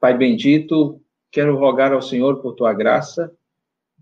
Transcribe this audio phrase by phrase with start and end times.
[0.00, 0.98] Pai bendito,
[1.30, 3.30] quero rogar ao Senhor por tua graça,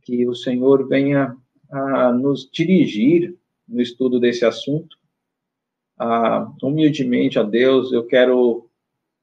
[0.03, 1.37] que o Senhor venha
[1.69, 3.37] a nos dirigir
[3.67, 4.97] no estudo desse assunto.
[5.99, 8.71] Ah, humildemente a Deus, eu quero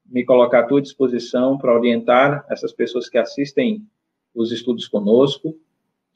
[0.06, 3.87] me colocar à tua disposição para orientar essas pessoas que assistem
[4.35, 5.57] os estudos conosco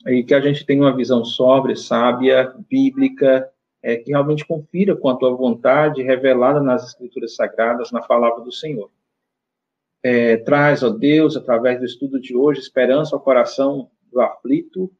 [0.05, 3.49] e que a gente tenha uma visão sóbria, sábia, bíblica,
[3.81, 8.51] é, que realmente confira com a tua vontade revelada nas Escrituras Sagradas, na palavra do
[8.51, 8.91] Senhor.
[10.01, 14.91] É, traz, ó Deus, através do estudo de hoje, esperança ao coração do aflito,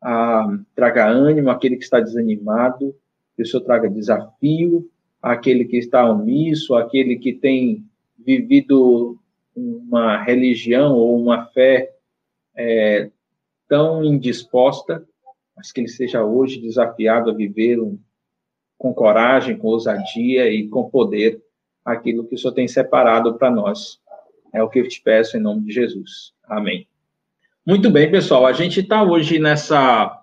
[0.00, 2.94] a, traga ânimo àquele que está desanimado,
[3.34, 4.88] que o Senhor traga desafio
[5.20, 7.84] àquele que está omisso, àquele que tem
[8.16, 9.18] vivido
[9.54, 11.92] uma religião ou uma fé
[12.54, 13.10] é,
[13.68, 15.04] tão indisposta,
[15.56, 17.98] mas que ele seja hoje desafiado a viver um,
[18.78, 21.42] com coragem, com ousadia e com poder
[21.84, 24.00] aquilo que o Senhor tem separado para nós.
[24.56, 26.32] É o que eu te peço em nome de Jesus.
[26.44, 26.88] Amém.
[27.64, 28.46] Muito bem, pessoal.
[28.46, 30.18] A gente está hoje nessa.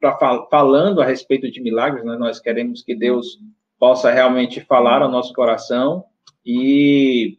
[0.00, 0.18] Pra,
[0.50, 2.16] falando a respeito de milagres, né?
[2.16, 3.38] nós queremos que Deus
[3.78, 6.04] possa realmente falar ao nosso coração
[6.44, 7.38] e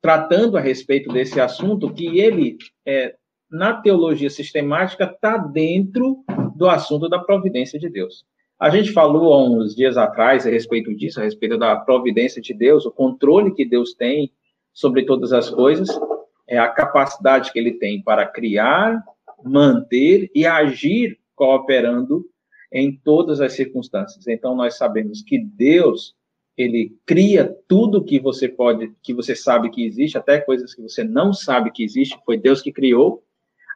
[0.00, 2.56] tratando a respeito desse assunto que ele
[2.86, 3.16] é,
[3.50, 8.24] na teologia sistemática está dentro do assunto da providência de Deus.
[8.60, 12.54] A gente falou há uns dias atrás a respeito disso, a respeito da providência de
[12.54, 14.30] Deus, o controle que Deus tem
[14.74, 15.88] sobre todas as coisas,
[16.46, 19.02] é a capacidade que ele tem para criar,
[19.42, 22.26] manter e agir cooperando
[22.72, 24.26] em todas as circunstâncias.
[24.26, 26.14] Então nós sabemos que Deus
[26.56, 31.02] ele cria tudo que você pode, que você sabe que existe, até coisas que você
[31.02, 33.24] não sabe que existe, foi Deus que criou.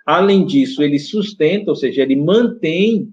[0.06, 3.12] Além disso, ele sustenta, ou seja, ele mantém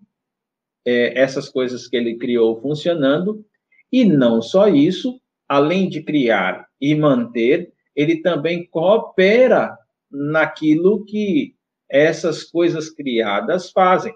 [0.86, 3.44] é, essas coisas que ele criou funcionando.
[3.92, 9.78] E não só isso, além de criar e manter, ele também coopera
[10.12, 11.56] naquilo que
[11.90, 14.14] essas coisas criadas fazem.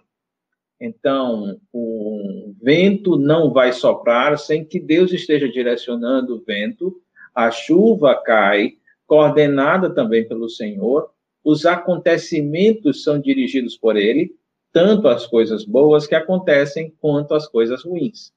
[0.80, 7.02] Então, o vento não vai soprar sem que Deus esteja direcionando o vento,
[7.36, 8.74] a chuva cai,
[9.06, 11.10] coordenada também pelo Senhor,
[11.44, 14.36] os acontecimentos são dirigidos por Ele,
[14.72, 18.32] tanto as coisas boas que acontecem quanto as coisas ruins.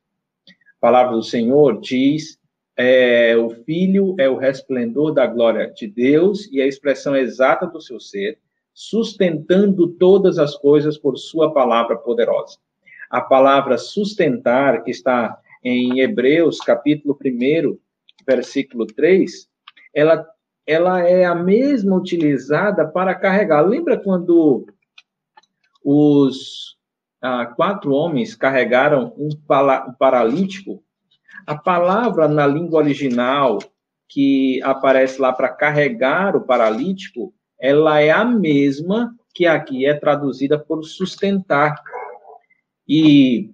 [0.48, 2.38] A palavra do Senhor diz:
[2.76, 7.80] é, o Filho é o resplendor da glória de Deus e a expressão exata do
[7.80, 8.38] seu ser
[8.74, 12.56] sustentando todas as coisas por sua palavra poderosa.
[13.10, 17.78] A palavra sustentar, que está em Hebreus, capítulo 1,
[18.26, 19.48] versículo 3,
[19.94, 20.26] ela,
[20.66, 23.60] ela é a mesma utilizada para carregar.
[23.60, 24.66] Lembra quando
[25.84, 26.78] os
[27.20, 30.82] ah, quatro homens carregaram um, um paralítico?
[31.46, 33.58] A palavra na língua original
[34.08, 37.32] que aparece lá para carregar o paralítico
[37.62, 41.80] ela é a mesma que aqui é traduzida por sustentar.
[42.88, 43.52] E,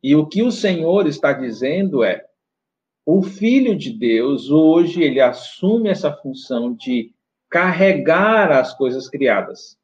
[0.00, 2.24] e o que o Senhor está dizendo é:
[3.04, 7.12] o Filho de Deus, hoje, ele assume essa função de
[7.50, 9.76] carregar as coisas criadas,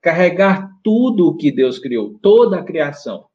[0.00, 3.27] carregar tudo o que Deus criou, toda a criação.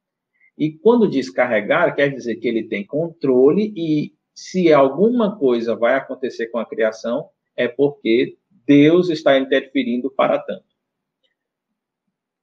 [0.57, 5.95] E quando diz carregar, quer dizer que ele tem controle e se alguma coisa vai
[5.95, 10.65] acontecer com a criação, é porque Deus está interferindo para tanto.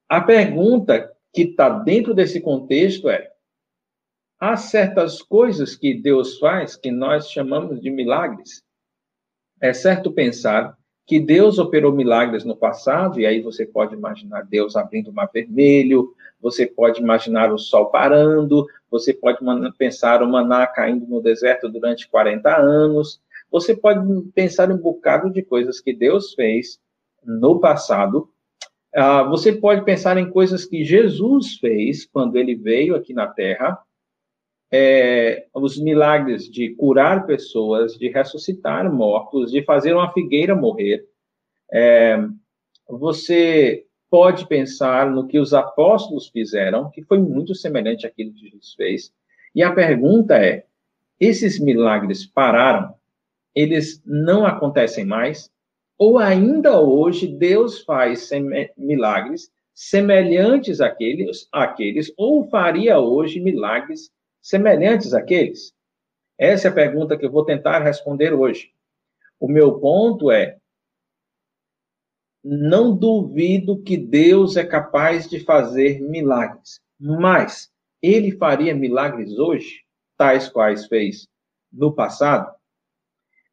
[0.08, 3.30] A pergunta que está dentro desse contexto é:
[4.38, 8.62] há certas coisas que Deus faz que nós chamamos de milagres?
[9.60, 14.76] É certo pensar que Deus operou milagres no passado, e aí você pode imaginar Deus
[14.76, 19.38] abrindo o mar vermelho, você pode imaginar o sol parando, você pode
[19.76, 23.20] pensar o maná caindo no deserto durante 40 anos,
[23.50, 24.00] você pode
[24.32, 26.80] pensar um bocado de coisas que Deus fez
[27.24, 28.30] no passado.
[28.94, 33.78] Uh, você pode pensar em coisas que Jesus fez quando ele veio aqui na Terra.
[34.72, 41.04] É, os milagres de curar pessoas, de ressuscitar mortos, de fazer uma figueira morrer.
[41.72, 42.16] É,
[42.88, 48.74] você pode pensar no que os apóstolos fizeram, que foi muito semelhante àquilo que Jesus
[48.74, 49.12] fez.
[49.54, 50.64] E a pergunta é:
[51.18, 52.94] esses milagres pararam?
[53.54, 55.50] eles não acontecem mais,
[55.98, 58.30] ou ainda hoje Deus faz
[58.76, 64.10] milagres semelhantes àqueles, àqueles, ou faria hoje milagres
[64.40, 65.74] semelhantes àqueles?
[66.38, 68.70] Essa é a pergunta que eu vou tentar responder hoje.
[69.38, 70.58] O meu ponto é:
[72.42, 77.70] não duvido que Deus é capaz de fazer milagres, mas
[78.02, 79.82] ele faria milagres hoje,
[80.16, 81.28] tais quais fez
[81.72, 82.50] no passado?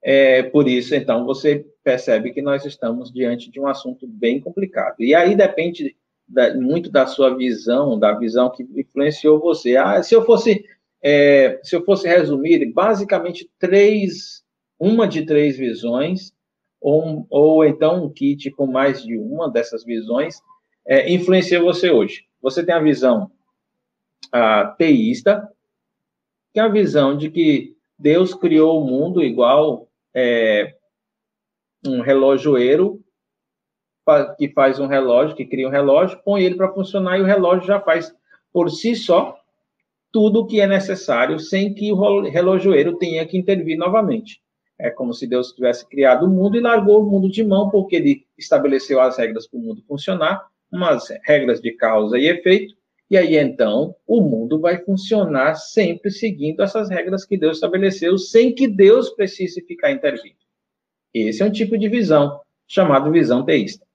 [0.01, 4.95] É, por isso, então, você percebe que nós estamos diante de um assunto bem complicado.
[4.99, 5.95] E aí depende
[6.27, 9.75] da, muito da sua visão, da visão que influenciou você.
[9.75, 10.65] Ah, se eu fosse,
[11.01, 14.43] é, se eu fosse resumir, basicamente três,
[14.79, 16.33] uma de três visões,
[16.81, 20.41] ou, ou então um kit com mais de uma dessas visões,
[20.85, 22.25] é, influencia você hoje.
[22.41, 23.31] Você tem a visão
[24.31, 25.49] a, teísta,
[26.53, 30.75] que é a visão de que Deus criou o mundo igual é,
[31.85, 33.03] um relojoeiro
[34.37, 37.67] que faz um relógio, que cria um relógio, põe ele para funcionar e o relógio
[37.67, 38.15] já faz
[38.53, 39.37] por si só
[40.11, 44.41] tudo o que é necessário, sem que o relojoeiro tenha que intervir novamente.
[44.79, 47.95] É como se Deus tivesse criado o mundo e largou o mundo de mão, porque
[47.95, 52.75] ele estabeleceu as regras para o mundo funcionar, umas regras de causa e efeito,
[53.09, 58.53] e aí então o mundo vai funcionar sempre seguindo essas regras que Deus estabeleceu, sem
[58.53, 60.35] que Deus precise ficar intervindo.
[61.13, 63.85] Esse é um tipo de visão, chamado visão teísta.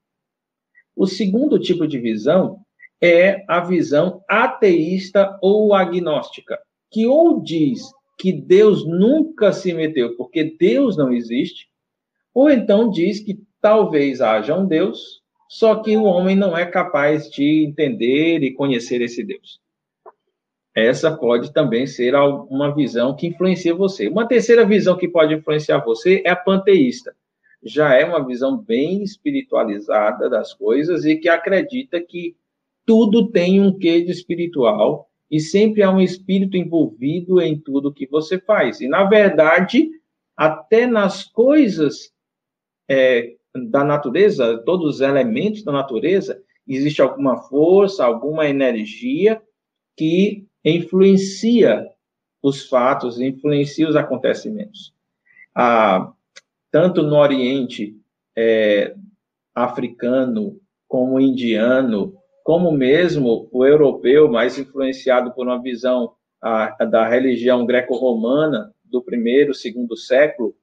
[0.96, 2.58] O segundo tipo de visão
[3.00, 6.58] é a visão ateísta ou agnóstica,
[6.90, 7.82] que ou diz
[8.22, 11.68] que Deus nunca se meteu porque Deus não existe,
[12.32, 17.28] ou então diz que talvez haja um Deus, só que o homem não é capaz
[17.28, 19.60] de entender e conhecer esse Deus.
[20.72, 24.06] Essa pode também ser uma visão que influencia você.
[24.06, 27.16] Uma terceira visão que pode influenciar você é a panteísta.
[27.60, 32.36] Já é uma visão bem espiritualizada das coisas e que acredita que
[32.86, 38.06] tudo tem um quê de espiritual e sempre há um espírito envolvido em tudo que
[38.06, 38.82] você faz.
[38.82, 39.90] E, na verdade,
[40.36, 42.12] até nas coisas
[42.86, 43.34] é,
[43.70, 46.38] da natureza, todos os elementos da natureza,
[46.68, 49.40] existe alguma força, alguma energia
[49.96, 51.88] que influencia
[52.42, 54.94] os fatos, influencia os acontecimentos.
[55.54, 56.12] Ah,
[56.70, 57.96] tanto no Oriente
[58.36, 58.94] é,
[59.54, 67.64] africano, como indiano, como mesmo o europeu, mais influenciado por uma visão a, da religião
[67.64, 70.54] greco-romana do primeiro, segundo século,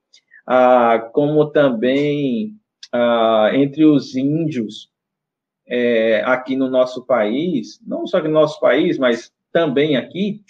[0.45, 2.55] ah, como também
[3.53, 4.89] entre os índios
[5.67, 10.41] é, aqui no nosso país, não só no nosso país, mas também aqui,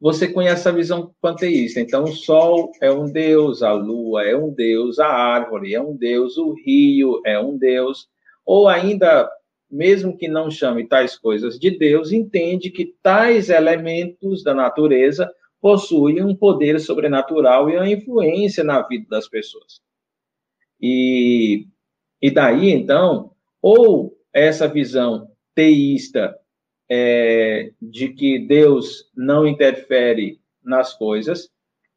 [0.00, 1.80] você conhece a visão panteísta.
[1.80, 5.96] Então, o sol é um deus, a lua é um deus, a árvore é um
[5.96, 8.08] deus, o rio é um deus,
[8.44, 9.28] ou ainda,
[9.70, 15.30] mesmo que não chame tais coisas de Deus, entende que tais elementos da natureza
[15.60, 19.80] possuem um poder sobrenatural e uma influência na vida das pessoas.
[20.80, 21.66] E,
[22.22, 26.38] e daí, então, ou essa visão teísta
[26.88, 31.50] é, de que Deus não interfere nas coisas,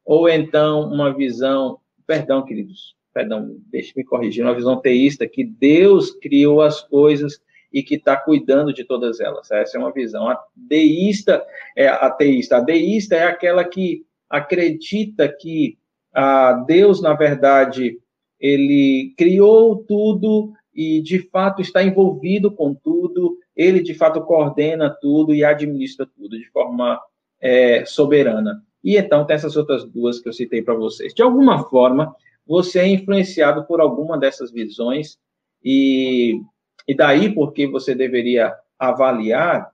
[0.04, 6.60] ou então uma visão, perdão, queridos, perdão, deixe-me corrigir, uma visão teísta que Deus criou
[6.60, 7.40] as coisas
[7.72, 9.50] e que está cuidando de todas elas.
[9.50, 10.28] Essa é uma visão.
[10.28, 11.44] A deísta
[11.76, 12.56] é ateísta.
[12.56, 15.78] A deísta é aquela que acredita que
[16.12, 17.98] a Deus, na verdade,
[18.38, 25.34] ele criou tudo e de fato está envolvido com tudo ele de fato coordena tudo
[25.34, 27.00] e administra tudo de forma
[27.40, 28.62] é, soberana.
[28.82, 31.14] E então tem essas outras duas que eu citei para vocês.
[31.14, 32.14] De alguma forma,
[32.46, 35.18] você é influenciado por alguma dessas visões
[35.64, 36.40] e,
[36.86, 39.70] e daí porque você deveria avaliar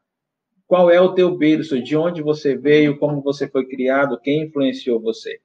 [0.67, 5.00] qual é o teu berço, de onde você veio, como você foi criado, quem influenciou
[5.00, 5.41] você.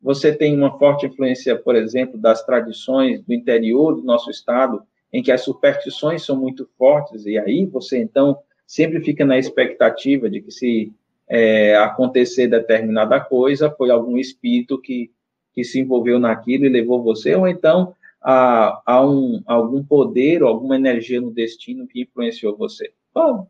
[0.00, 5.20] Você tem uma forte influência, por exemplo, das tradições do interior do nosso estado, em
[5.20, 10.40] que as superstições são muito fortes, e aí você, então, sempre fica na expectativa de
[10.40, 10.92] que se
[11.28, 15.10] é, acontecer determinada coisa, foi algum espírito que,
[15.52, 17.95] que se envolveu naquilo e levou você, ou então
[18.26, 22.92] há, há um, algum poder ou alguma energia no destino que influenciou você.
[23.14, 23.46] Bom,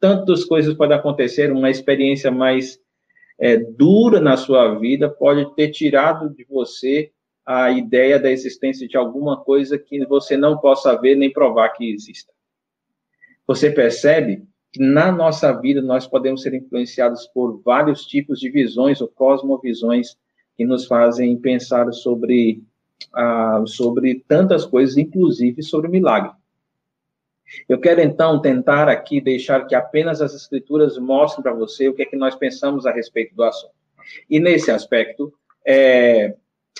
[0.00, 2.80] tantas coisas podem acontecer, uma experiência mais
[3.38, 7.12] é, dura na sua vida pode ter tirado de você
[7.46, 11.88] a ideia da existência de alguma coisa que você não possa ver nem provar que
[11.88, 12.32] exista.
[13.46, 19.00] Você percebe que na nossa vida nós podemos ser influenciados por vários tipos de visões
[19.00, 20.16] ou cosmovisões
[20.56, 22.60] que nos fazem pensar sobre,
[23.12, 26.30] ah, sobre tantas coisas, inclusive sobre milagre.
[27.68, 32.02] Eu quero então tentar aqui deixar que apenas as escrituras mostrem para você o que
[32.02, 33.72] é que nós pensamos a respeito do assunto.
[34.28, 35.32] E nesse aspecto,
[35.66, 36.34] é,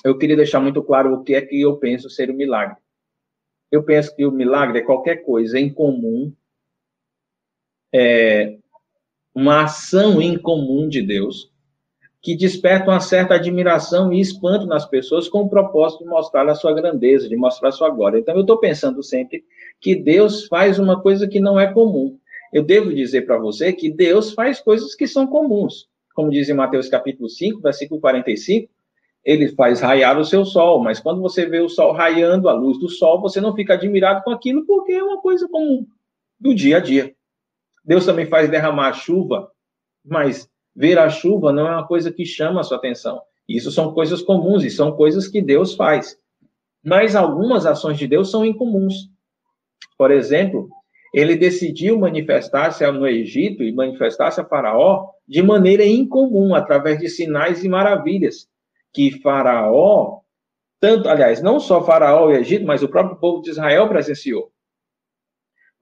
[0.05, 2.77] eu queria deixar muito claro o que é que eu penso ser o um milagre.
[3.71, 6.33] Eu penso que o milagre é qualquer coisa em comum,
[7.93, 8.59] é
[9.35, 11.53] uma ação em comum de Deus,
[12.29, 16.55] que despertam uma certa admiração e espanto nas pessoas com o propósito de mostrar a
[16.55, 18.19] sua grandeza, de mostrar a sua glória.
[18.19, 19.47] Então, eu estou pensando sempre
[19.81, 22.19] que Deus faz uma coisa que não é comum.
[22.53, 25.89] Eu devo dizer para você que Deus faz coisas que são comuns.
[26.15, 28.71] Como diz em Mateus capítulo 5, versículo 45,
[29.25, 32.79] ele faz raiar o seu sol, mas quando você vê o sol raiando, a luz
[32.79, 35.87] do sol, você não fica admirado com aquilo porque é uma coisa comum
[36.39, 37.11] do dia a dia.
[37.83, 39.51] Deus também faz derramar chuva,
[40.05, 40.47] mas
[40.79, 43.21] ver a chuva não é uma coisa que chama a sua atenção.
[43.49, 46.17] Isso são coisas comuns e são coisas que Deus faz.
[46.85, 48.95] Mas algumas ações de Deus são incomuns.
[49.99, 50.69] Por exemplo,
[51.13, 57.65] ele decidiu manifestar-se no Egito e manifestar-se a Faraó de maneira incomum, através de sinais
[57.65, 58.47] e maravilhas,
[58.95, 60.21] que Faraó,
[60.79, 64.53] tanto, aliás, não só Faraó e Egito, mas o próprio povo de Israel presenciou.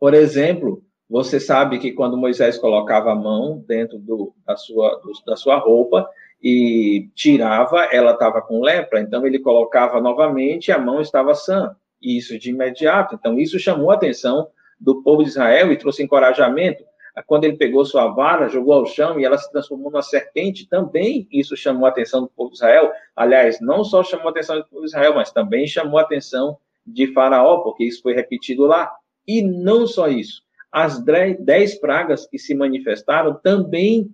[0.00, 5.12] Por exemplo, você sabe que quando Moisés colocava a mão dentro do, da, sua, do,
[5.24, 6.08] da sua roupa
[6.42, 11.74] e tirava, ela estava com lepra, então ele colocava novamente e a mão estava sã.
[12.02, 13.14] Isso de imediato.
[13.14, 14.48] Então, isso chamou a atenção
[14.78, 16.84] do povo de Israel e trouxe encorajamento.
[17.26, 21.26] Quando ele pegou sua vara, jogou ao chão e ela se transformou numa serpente, também
[21.32, 22.92] isso chamou a atenção do povo de Israel.
[23.14, 26.58] Aliás, não só chamou a atenção do povo de Israel, mas também chamou a atenção
[26.86, 28.92] de Faraó, porque isso foi repetido lá.
[29.26, 30.42] E não só isso,
[30.76, 34.10] as dez pragas que se manifestaram também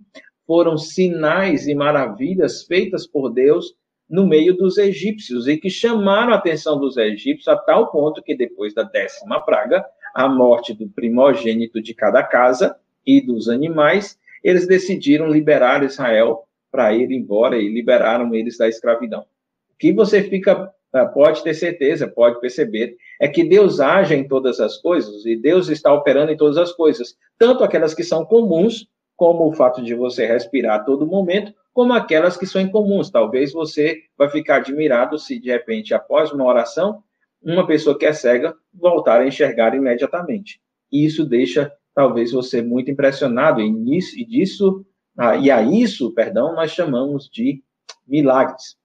[0.47, 3.75] foram sinais e maravilhas feitas por Deus
[4.09, 8.33] no meio dos egípcios e que chamaram a atenção dos egípcios a tal ponto que
[8.33, 14.65] depois da décima praga, a morte do primogênito de cada casa e dos animais, eles
[14.65, 19.23] decidiram liberar Israel para ir embora e liberaram eles da escravidão.
[19.73, 20.71] O que você fica
[21.13, 25.69] pode ter certeza, pode perceber, é que Deus age em todas as coisas e Deus
[25.69, 29.93] está operando em todas as coisas, tanto aquelas que são comuns, como o fato de
[29.95, 33.09] você respirar a todo momento, como aquelas que são incomuns.
[33.09, 37.03] Talvez você vai ficar admirado se de repente, após uma oração,
[37.41, 40.59] uma pessoa que é cega voltar a enxergar imediatamente.
[40.91, 44.85] E isso deixa talvez você muito impressionado e, nisso, e disso
[45.17, 47.63] ah, e a isso, perdão, nós chamamos de
[48.07, 48.75] milagres.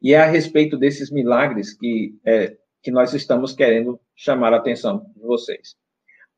[0.00, 5.06] E é a respeito desses milagres que, é, que nós estamos querendo chamar a atenção
[5.16, 5.76] de vocês.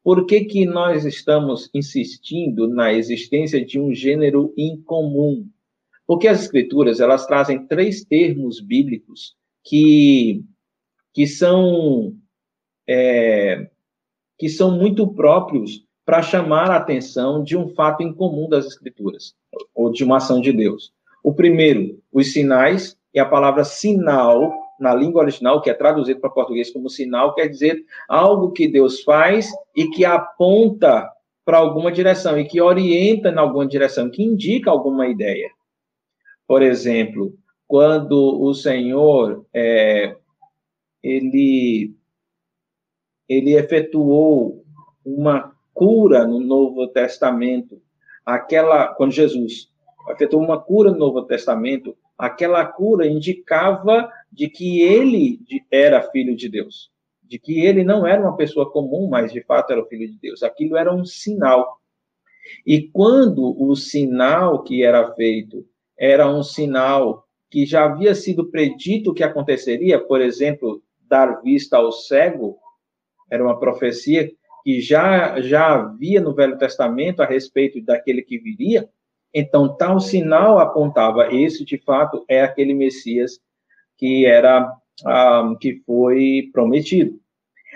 [0.02, 5.48] Por que, que nós estamos insistindo na existência de um gênero incomum?
[6.06, 9.34] Porque as escrituras, elas trazem três termos bíblicos
[9.64, 10.44] que,
[11.14, 12.14] que são
[12.86, 13.70] é,
[14.38, 19.34] que são muito próprios para chamar a atenção de um fato incomum das escrituras
[19.74, 20.92] ou de uma ação de Deus.
[21.22, 26.30] O primeiro, os sinais, e a palavra sinal, na língua original, que é traduzido para
[26.30, 31.08] português como sinal, quer dizer algo que Deus faz e que aponta
[31.44, 35.48] para alguma direção e que orienta em alguma direção, que indica alguma ideia.
[36.46, 37.34] Por exemplo,
[37.68, 40.16] quando o Senhor é,
[41.02, 41.94] ele
[43.28, 44.64] ele efetuou
[45.04, 47.80] uma cura no Novo Testamento,
[48.24, 49.70] aquela quando Jesus
[50.10, 55.40] efetuou uma cura no Novo Testamento, aquela cura indicava de que ele
[55.70, 56.90] era filho de Deus,
[57.22, 60.18] de que ele não era uma pessoa comum, mas de fato era o filho de
[60.18, 60.42] Deus.
[60.42, 61.80] Aquilo era um sinal.
[62.66, 65.66] E quando o sinal que era feito
[65.98, 71.92] era um sinal que já havia sido predito que aconteceria, por exemplo, dar vista ao
[71.92, 72.58] cego,
[73.30, 74.30] era uma profecia
[74.64, 78.88] que já, já havia no Velho Testamento a respeito daquele que viria,
[79.34, 83.40] então, tal sinal apontava, esse de fato é aquele Messias
[83.98, 84.72] que era
[85.04, 87.18] ah, que foi prometido.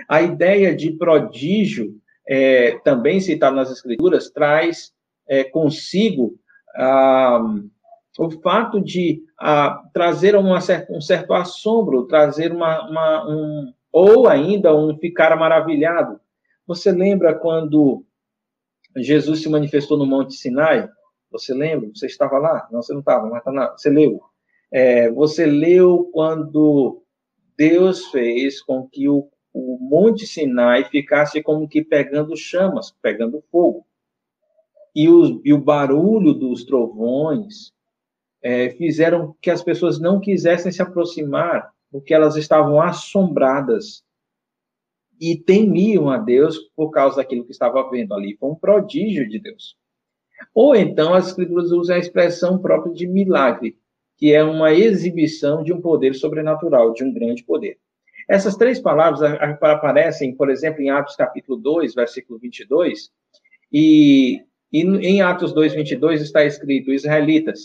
[0.09, 1.95] A ideia de prodígio,
[2.29, 4.93] é, também citada nas Escrituras, traz
[5.29, 6.38] é, consigo
[6.77, 7.41] ah,
[8.19, 10.59] o fato de ah, trazer uma,
[10.91, 16.21] um certo assombro, trazer uma, uma, um, ou ainda um ficar maravilhado.
[16.67, 18.05] Você lembra quando
[18.97, 20.88] Jesus se manifestou no Monte Sinai?
[21.30, 21.90] Você lembra?
[21.94, 22.68] Você estava lá?
[22.70, 23.70] Não, você não estava, mas tá na...
[23.73, 24.20] você leu.
[24.70, 27.02] É, você leu quando
[27.56, 33.87] Deus fez com que o, o Monte Sinai ficasse como que pegando chamas, pegando fogo.
[34.94, 37.73] E o, e o barulho dos trovões
[38.42, 44.04] é, fizeram que as pessoas não quisessem se aproximar, porque elas estavam assombradas
[45.20, 48.37] e temiam a Deus por causa daquilo que estava vendo ali.
[48.37, 49.76] Foi um prodígio de Deus.
[50.54, 53.76] Ou então as escrituras usam a expressão própria de milagre,
[54.16, 57.78] que é uma exibição de um poder sobrenatural, de um grande poder.
[58.28, 59.23] Essas três palavras
[59.62, 63.11] aparecem, por exemplo, em Atos capítulo 2, versículo 22,
[63.73, 64.42] e,
[64.73, 67.61] e em Atos 2, 22 está escrito, israelitas,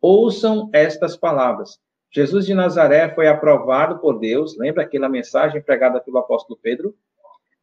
[0.00, 1.78] ouçam estas palavras.
[2.10, 6.94] Jesus de Nazaré foi aprovado por Deus, lembra aquela mensagem pregada pelo apóstolo Pedro?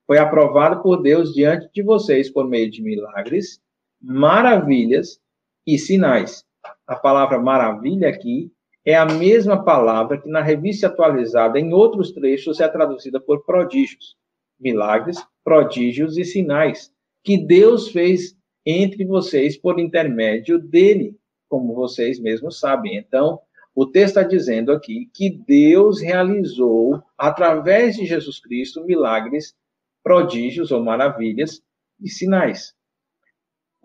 [0.05, 3.59] Foi aprovado por Deus diante de vocês por meio de milagres,
[4.05, 5.19] maravilhas
[5.65, 6.45] e sinais.
[6.85, 8.51] A palavra maravilha aqui
[8.85, 14.15] é a mesma palavra que na revista atualizada, em outros trechos, é traduzida por prodígios.
[14.59, 16.93] Milagres, prodígios e sinais
[17.23, 21.17] que Deus fez entre vocês por intermédio dele,
[21.49, 22.97] como vocês mesmos sabem.
[22.97, 23.39] Então,
[23.73, 29.55] o texto está dizendo aqui que Deus realizou, através de Jesus Cristo, milagres,
[30.03, 31.61] prodígios ou maravilhas
[31.99, 32.74] e sinais.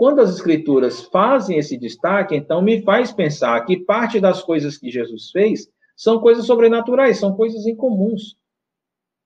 [0.00, 4.90] Quando as escrituras fazem esse destaque, então me faz pensar que parte das coisas que
[4.90, 8.34] Jesus fez são coisas sobrenaturais, são coisas incomuns.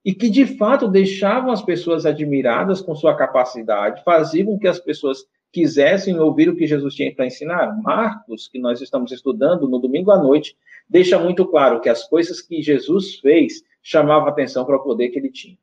[0.05, 4.81] E que de fato deixavam as pessoas admiradas com sua capacidade, faziam com que as
[4.81, 7.81] pessoas quisessem ouvir o que Jesus tinha para ensinar.
[7.81, 10.57] Marcos, que nós estamos estudando no domingo à noite,
[10.91, 15.21] deixa muito claro que as coisas que Jesus fez chamavam atenção para o poder que
[15.21, 15.57] ele tinha.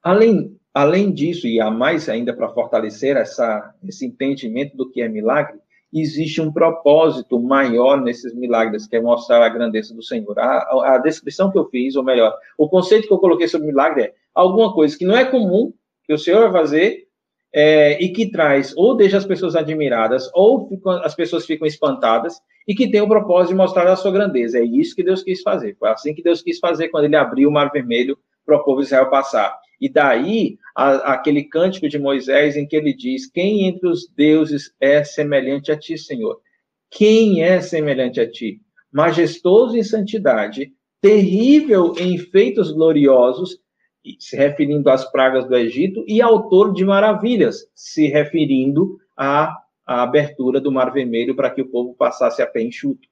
[0.00, 5.08] Além Além disso, e há mais ainda para fortalecer essa, esse entendimento do que é
[5.08, 5.58] milagre,
[5.90, 10.38] existe um propósito maior nesses milagres, que é mostrar a grandeza do Senhor.
[10.38, 14.02] A, a, descrição que eu fiz, ou melhor, o conceito que eu coloquei sobre milagre
[14.02, 15.72] é alguma coisa que não é comum,
[16.04, 17.06] que o Senhor vai fazer,
[17.54, 22.38] é, e que traz, ou deixa as pessoas admiradas, ou ficam, as pessoas ficam espantadas,
[22.68, 24.58] e que tem o propósito de mostrar a sua grandeza.
[24.58, 25.74] É isso que Deus quis fazer.
[25.78, 28.80] Foi assim que Deus quis fazer quando ele abriu o Mar Vermelho para o povo
[28.80, 29.58] de Israel passar.
[29.80, 34.74] E daí a, aquele cântico de Moisés em que ele diz: Quem entre os deuses
[34.80, 36.40] é semelhante a ti, Senhor?
[36.90, 38.60] Quem é semelhante a ti?
[38.92, 43.58] Majestoso em santidade, terrível em feitos gloriosos,
[44.18, 50.60] se referindo às pragas do Egito, e autor de maravilhas, se referindo à, à abertura
[50.60, 53.08] do Mar Vermelho para que o povo passasse a pé enxuto.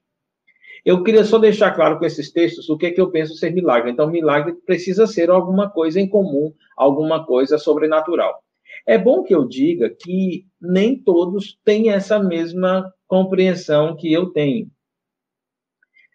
[0.85, 3.51] Eu queria só deixar claro com esses textos o que é que eu penso ser
[3.51, 3.89] milagre.
[3.89, 8.39] Então, milagre precisa ser alguma coisa em comum, alguma coisa sobrenatural.
[8.85, 14.69] É bom que eu diga que nem todos têm essa mesma compreensão que eu tenho.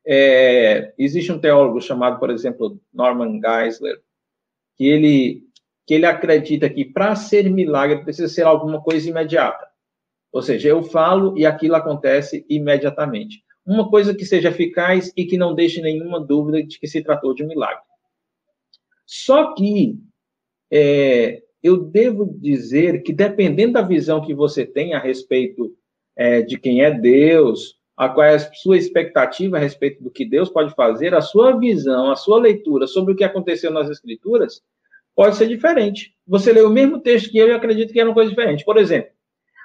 [0.06, 4.00] É, existe um teólogo chamado, por exemplo, Norman Geisler,
[4.76, 5.42] que ele,
[5.84, 9.66] que ele acredita que para ser milagre precisa ser alguma coisa imediata.
[10.32, 15.36] Ou seja, eu falo e aquilo acontece imediatamente uma coisa que seja eficaz e que
[15.36, 17.82] não deixe nenhuma dúvida de que se tratou de um milagre.
[19.06, 19.98] Só que
[20.70, 25.74] é, eu devo dizer que, dependendo da visão que você tem a respeito
[26.16, 30.24] é, de quem é Deus, a qual é a sua expectativa a respeito do que
[30.24, 34.62] Deus pode fazer, a sua visão, a sua leitura sobre o que aconteceu nas Escrituras
[35.14, 36.14] pode ser diferente.
[36.26, 38.64] Você lê o mesmo texto que eu e acredito que era uma coisa diferente.
[38.64, 39.10] Por exemplo,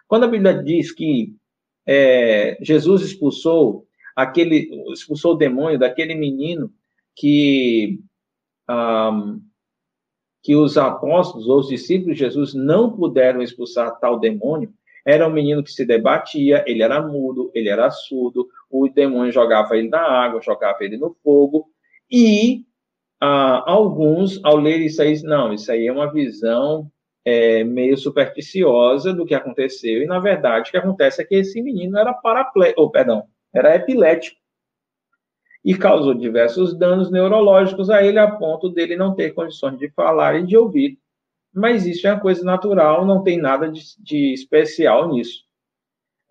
[0.08, 1.34] quando a Bíblia diz que
[1.88, 6.71] é, Jesus expulsou aquele, expulsou o demônio daquele menino
[7.15, 8.00] que
[8.69, 9.41] um,
[10.45, 14.71] que os apóstolos ou os discípulos de Jesus não puderam expulsar tal demônio.
[15.04, 19.76] Era um menino que se debatia, ele era mudo, ele era surdo, o demônio jogava
[19.76, 21.67] ele na água, jogava ele no fogo,
[22.12, 22.63] e
[23.19, 26.91] ah, alguns, ao ler isso aí, não, isso aí é uma visão
[27.26, 31.62] é, meio supersticiosa do que aconteceu, e na verdade o que acontece é que esse
[31.62, 34.38] menino era paraplégico, oh, perdão, era epilético
[35.66, 40.36] e causou diversos danos neurológicos a ele a ponto dele não ter condições de falar
[40.36, 41.00] e de ouvir.
[41.52, 45.44] Mas isso é uma coisa natural, não tem nada de, de especial nisso.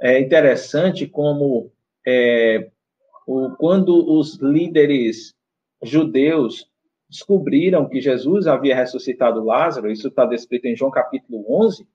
[0.01, 1.73] É interessante como
[2.07, 2.71] é,
[3.27, 5.35] o, quando os líderes
[5.83, 6.71] judeus
[7.15, 11.87] descobriram que Jesus havia ressuscitado Lázaro, isso está descrito em João capítulo 11,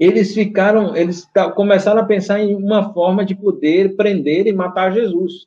[0.00, 5.46] eles ficaram, eles começaram a pensar em uma forma de poder prender e matar Jesus.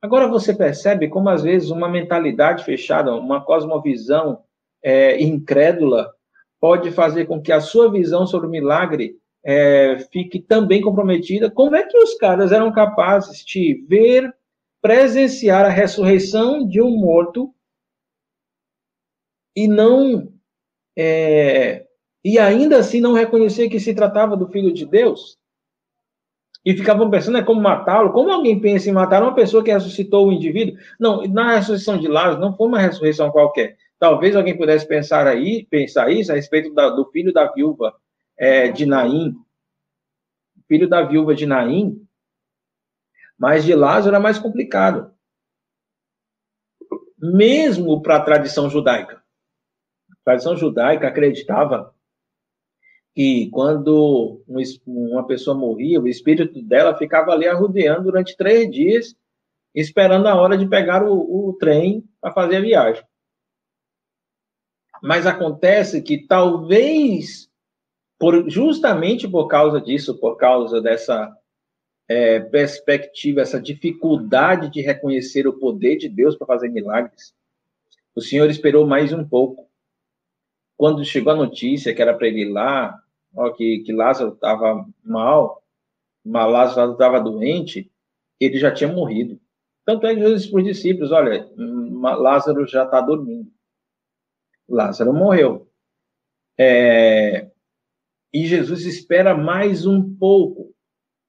[0.00, 4.42] Agora você percebe como às vezes uma mentalidade fechada, uma cosmovisão
[4.82, 6.10] é, incrédula,
[6.58, 11.50] pode fazer com que a sua visão sobre o milagre é, fique também comprometida.
[11.50, 14.34] Como é que os caras eram capazes de ver
[14.86, 17.52] presenciar a ressurreição de um morto
[19.56, 20.32] e não
[20.96, 21.84] é,
[22.24, 25.36] e ainda assim não reconhecer que se tratava do Filho de Deus?
[26.64, 28.12] E ficavam pensando, é como matá-lo?
[28.12, 30.78] Como alguém pensa em matar uma pessoa que ressuscitou o indivíduo?
[31.00, 33.76] Não, na ressurreição de Lázaro não foi uma ressurreição qualquer.
[33.98, 37.92] Talvez alguém pudesse pensar aí, pensar isso a respeito da, do filho da viúva
[38.38, 39.34] é, de Naim.
[40.68, 42.05] Filho da viúva de Naim,
[43.38, 45.12] mas de Lázaro era mais complicado.
[47.18, 49.22] Mesmo para a tradição judaica.
[50.10, 51.94] A tradição judaica acreditava
[53.14, 54.42] que quando
[54.86, 59.16] uma pessoa morria, o espírito dela ficava ali arrodeando durante três dias,
[59.74, 63.04] esperando a hora de pegar o, o trem para fazer a viagem.
[65.02, 67.50] Mas acontece que talvez,
[68.18, 71.34] por, justamente por causa disso, por causa dessa
[72.08, 77.34] é, perspectiva, essa dificuldade de reconhecer o poder de Deus para fazer milagres,
[78.14, 79.68] o Senhor esperou mais um pouco.
[80.76, 83.02] Quando chegou a notícia que era para ele ir lá,
[83.34, 85.62] ó, que, que Lázaro estava mal,
[86.24, 87.90] mas Lázaro estava doente,
[88.38, 89.40] ele já tinha morrido.
[89.84, 93.50] Tanto é que Jesus disse para os discípulos: olha, Lázaro já está dormindo.
[94.68, 95.70] Lázaro morreu.
[96.58, 97.50] É,
[98.32, 100.75] e Jesus espera mais um pouco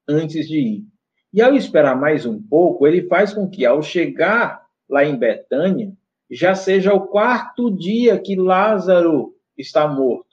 [0.08, 0.84] antes de ir.
[1.32, 5.92] E ao esperar mais um pouco, ele faz com que, ao chegar lá em Betânia,
[6.30, 10.26] já seja o quarto dia que Lázaro está morto.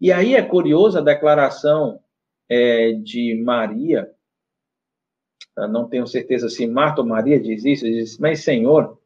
[0.00, 2.00] E aí é curiosa a declaração
[2.48, 4.10] é, de Maria,
[5.56, 8.98] não tenho certeza se Marta ou Maria diz isso, diz, mas Senhor,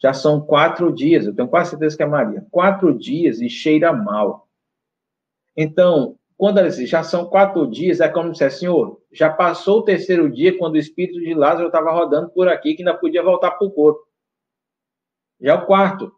[0.00, 3.92] já são quatro dias, eu tenho quase certeza que é Maria, quatro dias e cheira
[3.92, 4.48] mal.
[5.56, 9.82] Então, quando ela diz, já são quatro dias, é como se Senhor, já passou o
[9.82, 13.50] terceiro dia quando o espírito de Lázaro estava rodando por aqui, que ainda podia voltar
[13.50, 14.06] para o corpo.
[15.40, 16.12] Já é o quarto.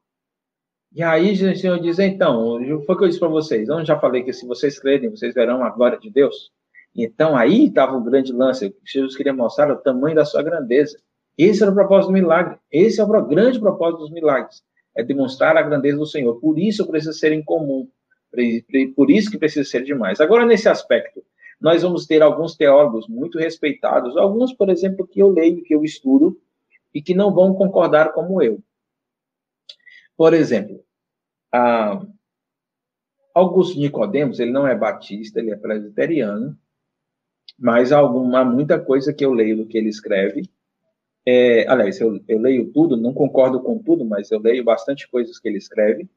[0.93, 3.99] E aí o Senhor diz, então, foi o que eu disse para vocês, eu já
[3.99, 6.53] falei que se vocês crerem, vocês verão a glória de Deus.
[6.95, 10.99] Então aí estava o grande lance, Jesus queria mostrar o tamanho da sua grandeza.
[11.39, 14.63] Esse era o propósito do milagre, esse é o grande propósito dos milagres,
[14.95, 16.39] é demonstrar a grandeza do Senhor.
[16.39, 17.89] Por isso precisa ser em comum,
[18.95, 20.21] por isso que precisa ser demais.
[20.21, 21.23] Agora, nesse aspecto,
[21.61, 25.85] nós vamos ter alguns teólogos muito respeitados, alguns, por exemplo, que eu leio, que eu
[25.85, 26.41] estudo,
[26.95, 28.63] e que não vão concordar como eu.
[30.17, 30.85] Por exemplo,
[33.35, 36.59] Augusto Nicodemos, ele não é batista, ele é presbiteriano,
[37.59, 40.49] mas alguma, muita coisa que eu leio do que ele escreve.
[41.27, 45.39] É, aliás, eu, eu leio tudo, não concordo com tudo, mas eu leio bastante coisas
[45.39, 46.09] que ele escreve.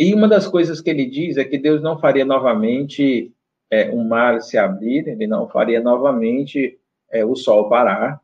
[0.00, 3.30] E uma das coisas que ele diz é que Deus não faria novamente
[3.70, 6.78] é, mar se abrir, ele não faria novamente
[7.12, 8.18] é, o sol parar,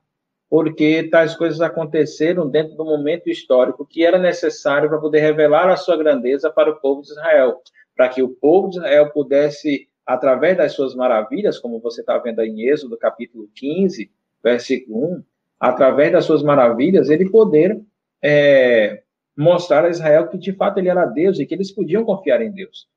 [0.48, 5.76] porque tais coisas aconteceram dentro do momento histórico que era necessário para poder revelar a
[5.76, 7.60] sua grandeza para o povo de Israel,
[7.94, 12.40] para que o povo de Israel pudesse, através das suas maravilhas, como você está vendo
[12.40, 14.10] aí em Êxodo, capítulo 15,
[14.42, 15.22] versículo 1,
[15.60, 17.78] através das suas maravilhas, ele poder
[18.22, 19.02] é,
[19.36, 22.50] mostrar a Israel que de fato ele era Deus e que eles podiam confiar em
[22.50, 22.88] Deus.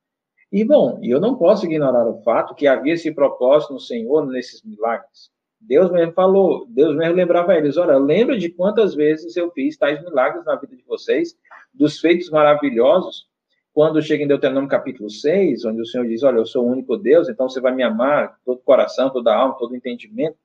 [0.51, 4.63] E bom, eu não posso ignorar o fato que havia esse propósito no Senhor nesses
[4.63, 5.29] milagres.
[5.61, 10.01] Deus mesmo falou, Deus mesmo lembrava eles: olha, lembra de quantas vezes eu fiz tais
[10.01, 11.37] milagres na vida de vocês,
[11.73, 13.27] dos feitos maravilhosos,
[13.73, 16.97] quando chega em Deuteronômio capítulo 6, onde o Senhor diz: olha, eu sou o único
[16.97, 20.37] Deus, então você vai me amar todo coração, toda alma, todo entendimento,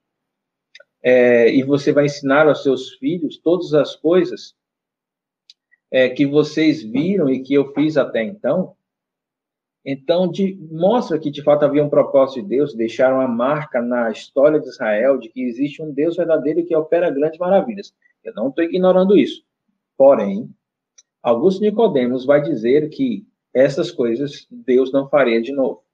[1.02, 4.54] é, e você vai ensinar aos seus filhos todas as coisas
[5.94, 8.74] é, que vocês viram e que eu fiz até então.
[9.86, 14.10] Então, de, mostra que de fato havia um propósito de Deus, deixaram a marca na
[14.10, 17.94] história de Israel de que existe um Deus verdadeiro que opera grandes maravilhas.
[18.24, 19.44] Eu não estou ignorando isso.
[19.96, 20.50] Porém,
[21.22, 25.84] Augusto Nicodemos vai dizer que essas coisas Deus não faria de novo.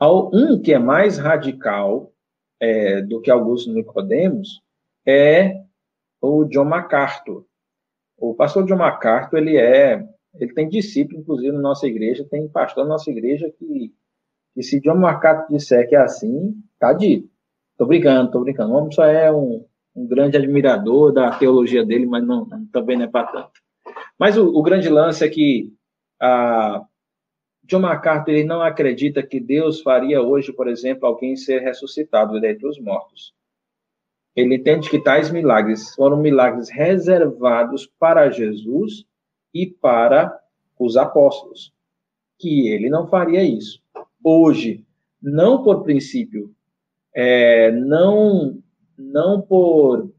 [0.00, 2.14] Um que é mais radical
[2.58, 4.62] é, do que Augusto Nicodemos
[5.04, 5.62] é
[6.18, 7.44] o John MacArthur.
[8.18, 10.06] O pastor John MacArthur, ele é
[10.38, 13.92] ele tem discípulo, inclusive, na nossa igreja, tem pastor na nossa igreja que,
[14.54, 17.28] que se John MacArthur disser que é assim, tá dito.
[17.76, 18.72] Tô brincando, tô brincando.
[18.72, 23.04] O homem só é um, um grande admirador da teologia dele, mas não, também não
[23.04, 23.52] é para tanto.
[24.18, 25.72] Mas o, o, grande lance é que
[26.20, 26.82] a,
[27.64, 32.66] John MacArthur ele não acredita que Deus faria hoje, por exemplo, alguém ser ressuscitado dentre
[32.66, 33.34] os mortos.
[34.36, 39.06] Ele entende que tais milagres foram milagres reservados para Jesus
[39.54, 40.38] e para
[40.78, 41.72] os apóstolos,
[42.38, 43.82] que ele não faria isso.
[44.22, 44.84] Hoje,
[45.22, 46.54] não por princípio,
[47.14, 48.62] é, não,
[48.98, 50.12] não por.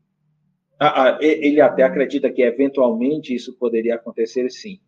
[1.21, 4.79] ele até acredita que eventualmente isso poderia acontecer, sim,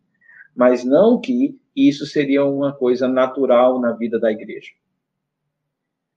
[0.55, 4.71] mas não que isso seria uma coisa natural na vida da igreja.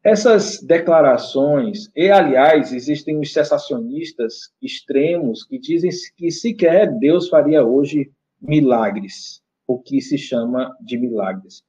[0.05, 8.11] Essas declarações, e aliás, existem os cessacionistas extremos que dizem que sequer Deus faria hoje
[8.41, 11.62] milagres, o que se chama de milagres.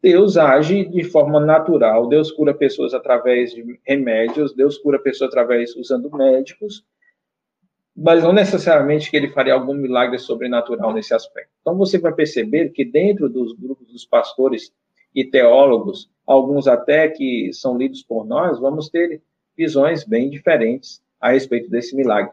[0.00, 5.74] Deus age de forma natural, Deus cura pessoas através de remédios, Deus cura pessoas através
[5.74, 6.84] usando médicos,
[7.94, 11.50] mas não necessariamente que ele faria algum milagre sobrenatural nesse aspecto.
[11.60, 14.72] Então você vai perceber que dentro dos grupos dos pastores
[15.14, 19.20] e teólogos, alguns até que são lidos por nós, vamos ter
[19.56, 22.32] visões bem diferentes a respeito desse milagre,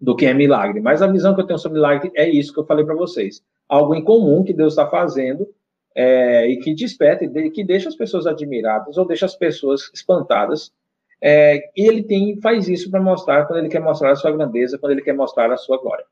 [0.00, 0.80] do que é milagre.
[0.80, 3.42] Mas a visão que eu tenho sobre milagre é isso que eu falei para vocês.
[3.68, 5.48] Algo em comum que Deus está fazendo
[5.94, 10.72] é, e que desperta, que deixa as pessoas admiradas ou deixa as pessoas espantadas.
[11.20, 14.76] É, e ele tem, faz isso para mostrar, quando ele quer mostrar a sua grandeza,
[14.76, 16.04] quando ele quer mostrar a sua glória.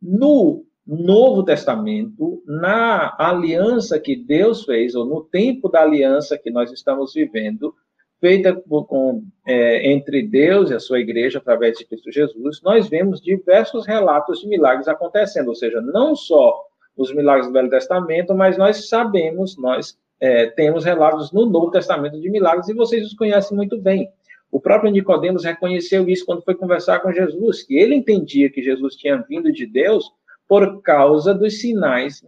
[0.00, 6.72] No Novo Testamento, na aliança que Deus fez, ou no tempo da aliança que nós
[6.72, 7.74] estamos vivendo,
[8.20, 13.20] feita com, é, entre Deus e a sua igreja através de Cristo Jesus, nós vemos
[13.20, 16.64] diversos relatos de milagres acontecendo, ou seja, não só
[16.96, 22.20] os milagres do Velho Testamento, mas nós sabemos, nós é, temos relatos no Novo Testamento
[22.20, 24.08] de milagres e vocês os conhecem muito bem.
[24.52, 28.94] O próprio Nicodemos reconheceu isso quando foi conversar com Jesus, que ele entendia que Jesus
[28.94, 30.12] tinha vindo de Deus
[30.52, 32.22] por causa dos sinais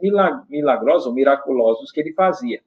[0.48, 2.62] milagrosos miraculosos que ele fazia.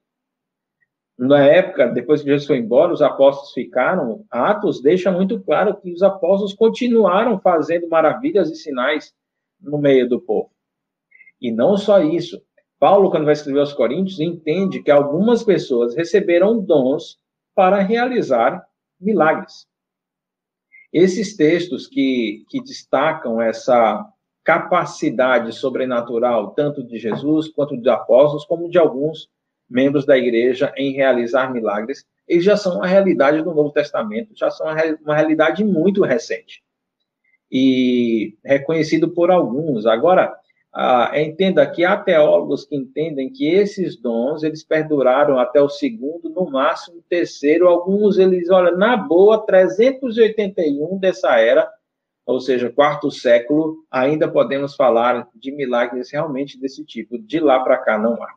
[1.18, 4.24] Na época, depois que Jesus foi embora, os apóstolos ficaram.
[4.30, 9.12] Atos deixa muito claro que os apóstolos continuaram fazendo maravilhas e sinais
[9.60, 10.52] no meio do povo.
[11.40, 12.40] E não só isso.
[12.78, 17.18] Paulo, quando vai escrever aos Coríntios, entende que algumas pessoas receberam dons
[17.52, 18.64] para realizar
[19.00, 19.66] milagres.
[20.92, 24.08] Esses textos que, que destacam essa
[24.48, 29.28] capacidade sobrenatural, tanto de Jesus quanto dos apóstolos, como de alguns
[29.68, 34.50] membros da igreja em realizar milagres, eles já são uma realidade do Novo Testamento, já
[34.50, 34.66] são
[35.04, 36.62] uma realidade muito recente.
[37.52, 39.84] E reconhecido por alguns.
[39.84, 40.34] Agora,
[40.72, 46.30] ah, entenda que há teólogos que entendem que esses dons, eles perduraram até o segundo,
[46.30, 51.70] no máximo terceiro, alguns eles, olha, na boa, 381 dessa era,
[52.28, 57.18] ou seja, quarto século, ainda podemos falar de milagres realmente desse tipo.
[57.18, 58.34] De lá para cá não há.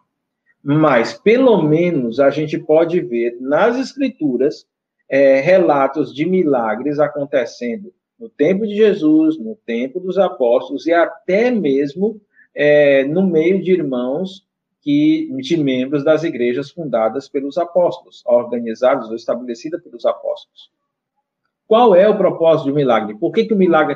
[0.63, 4.65] Mas, pelo menos, a gente pode ver nas escrituras
[5.09, 11.51] é, relatos de milagres acontecendo no tempo de Jesus, no tempo dos apóstolos e até
[11.51, 12.21] mesmo
[12.55, 14.47] é, no meio de irmãos
[14.81, 20.71] que, de membros das igrejas fundadas pelos apóstolos, organizadas ou estabelecidas pelos apóstolos.
[21.71, 23.17] Qual é o propósito do milagre?
[23.17, 23.95] Por que, que o milagre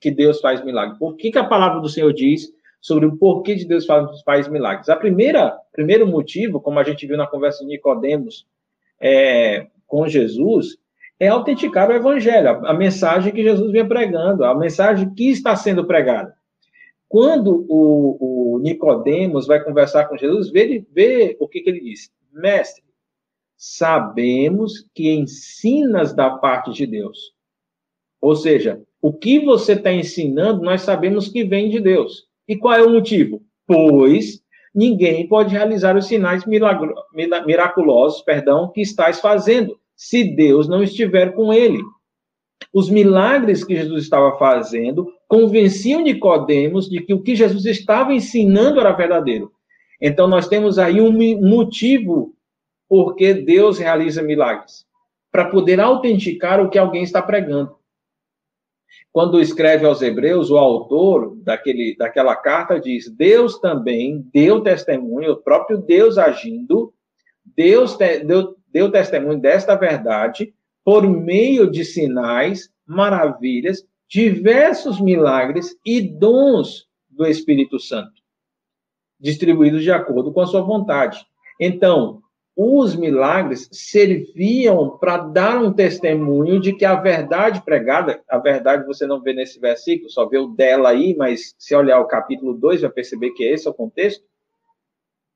[0.00, 0.96] que Deus faz milagre?
[0.96, 4.46] Por que, que a palavra do Senhor diz sobre o porquê de Deus faz, faz
[4.46, 4.88] milagres?
[4.88, 8.46] A primeira, primeiro motivo, como a gente viu na conversa de Nicodemos
[9.00, 10.78] é, com Jesus,
[11.18, 15.84] é autenticar o evangelho, a mensagem que Jesus vinha pregando, a mensagem que está sendo
[15.84, 16.32] pregada.
[17.08, 22.08] Quando o, o Nicodemos vai conversar com Jesus, vê, vê o que, que ele diz.
[22.32, 22.84] Mestre,
[23.56, 27.32] sabemos que ensinas da parte de Deus.
[28.20, 32.24] Ou seja, o que você está ensinando, nós sabemos que vem de Deus.
[32.48, 33.42] E qual é o motivo?
[33.66, 34.42] Pois
[34.74, 36.94] ninguém pode realizar os sinais milagro,
[37.46, 41.80] miraculosos, perdão, que estás fazendo, se Deus não estiver com ele.
[42.72, 48.78] Os milagres que Jesus estava fazendo convenciam Nicodemos de que o que Jesus estava ensinando
[48.78, 49.50] era verdadeiro.
[50.00, 52.35] Então nós temos aí um motivo
[52.88, 54.86] porque Deus realiza milagres
[55.30, 57.76] para poder autenticar o que alguém está pregando.
[59.12, 65.42] Quando escreve aos Hebreus, o autor daquele, daquela carta diz: Deus também deu testemunho, o
[65.42, 66.92] próprio Deus agindo,
[67.44, 76.00] Deus te, deu, deu testemunho desta verdade por meio de sinais, maravilhas, diversos milagres e
[76.00, 78.22] dons do Espírito Santo,
[79.18, 81.26] distribuídos de acordo com a sua vontade.
[81.60, 82.22] Então,
[82.56, 89.06] os milagres serviam para dar um testemunho de que a verdade pregada, a verdade você
[89.06, 92.80] não vê nesse versículo, só vê o dela aí, mas se olhar o capítulo 2,
[92.80, 94.24] vai perceber que esse é o contexto,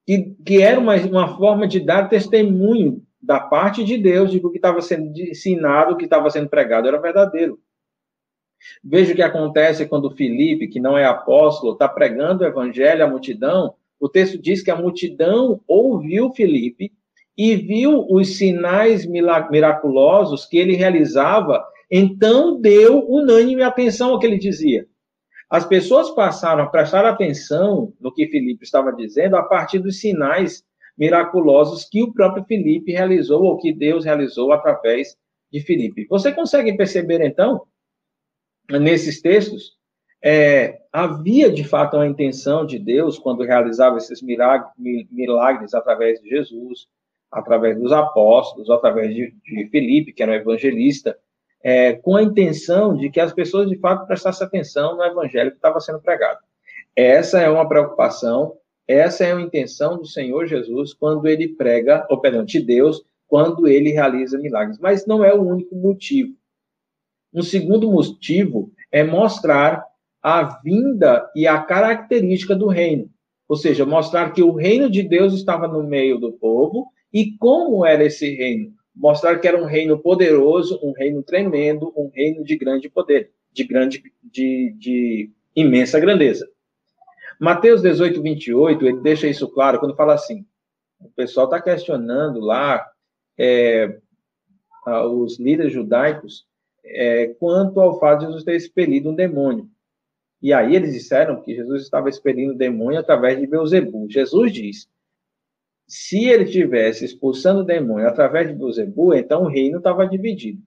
[0.07, 4.47] que, que era uma, uma forma de dar testemunho da parte de Deus de que
[4.47, 7.61] o que estava sendo ensinado, o que estava sendo pregado era verdadeiro.
[8.83, 13.07] Veja o que acontece quando Filipe, que não é apóstolo, está pregando o evangelho à
[13.07, 13.75] multidão.
[13.99, 16.91] O texto diz que a multidão ouviu Filipe
[17.43, 24.37] e viu os sinais miraculosos que ele realizava, então deu unânime atenção ao que ele
[24.37, 24.87] dizia.
[25.49, 30.63] As pessoas passaram a prestar atenção no que Filipe estava dizendo a partir dos sinais
[30.99, 35.17] miraculosos que o próprio Filipe realizou, ou que Deus realizou através
[35.51, 36.07] de Filipe.
[36.11, 37.63] Você consegue perceber, então,
[38.71, 39.79] nesses textos,
[40.23, 44.71] é, havia de fato uma intenção de Deus quando realizava esses milagres,
[45.11, 46.87] milagres através de Jesus,
[47.31, 51.17] através dos apóstolos, através de, de Filipe, que era um evangelista,
[51.63, 55.57] é, com a intenção de que as pessoas de fato prestassem atenção no evangelho que
[55.57, 56.39] estava sendo pregado.
[56.97, 58.57] Essa é uma preocupação
[58.89, 63.69] Essa é a intenção do Senhor Jesus quando ele prega, ou perdão, de Deus, quando
[63.69, 64.81] ele realiza milagres.
[64.81, 66.35] Mas não é o único motivo.
[67.33, 69.87] Um segundo motivo é mostrar
[70.21, 73.09] a vinda e a característica do reino.
[73.49, 77.85] Ou seja, mostrar que o reino de Deus estava no meio do povo e como
[77.85, 78.73] era esse reino.
[78.95, 83.65] Mostrar que era um reino poderoso, um reino tremendo, um reino de grande poder, de
[83.65, 86.49] grande, de, de imensa grandeza.
[87.39, 90.45] Mateus 18, 28, ele deixa isso claro quando fala assim:
[91.01, 92.87] o pessoal está questionando lá
[93.39, 93.99] é,
[94.87, 96.47] os líderes judaicos
[96.85, 99.69] é, quanto ao fato de Jesus ter expelido um demônio.
[100.43, 104.07] E aí eles disseram que Jesus estava expelindo o demônio através de Beuzebu.
[104.11, 104.89] Jesus diz:
[105.91, 110.63] se ele tivesse expulsando o demônio através de Beuzebu, então o reino estava dividido.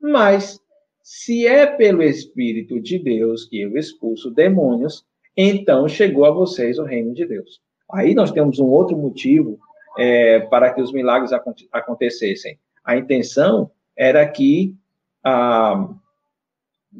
[0.00, 0.60] Mas
[1.02, 5.04] se é pelo Espírito de Deus que eu expulso demônios,
[5.36, 7.60] então chegou a vocês o reino de Deus.
[7.92, 9.58] Aí nós temos um outro motivo
[9.98, 11.32] é, para que os milagres
[11.72, 12.56] acontecessem.
[12.84, 14.76] A intenção era que,
[15.24, 15.92] ah,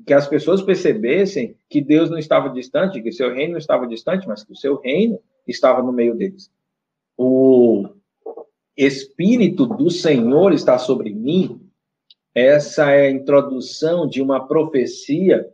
[0.04, 4.26] que as pessoas percebessem que Deus não estava distante, que seu reino não estava distante,
[4.26, 6.50] mas que o seu reino estava no meio deles.
[7.22, 7.86] O
[8.74, 11.60] Espírito do Senhor está sobre mim.
[12.34, 15.46] Essa é a introdução de uma profecia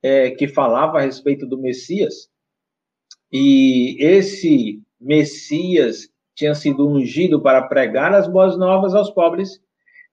[0.00, 2.28] é, que falava a respeito do Messias.
[3.32, 9.60] E esse Messias tinha sido ungido para pregar as boas novas aos pobres,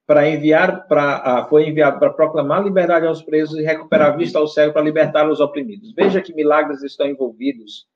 [0.08, 4.40] para enviar para uh, foi enviado para proclamar liberdade aos presos e recuperar a vista
[4.40, 5.94] ao cego para libertar os oprimidos.
[5.94, 7.86] Veja que milagres estão envolvidos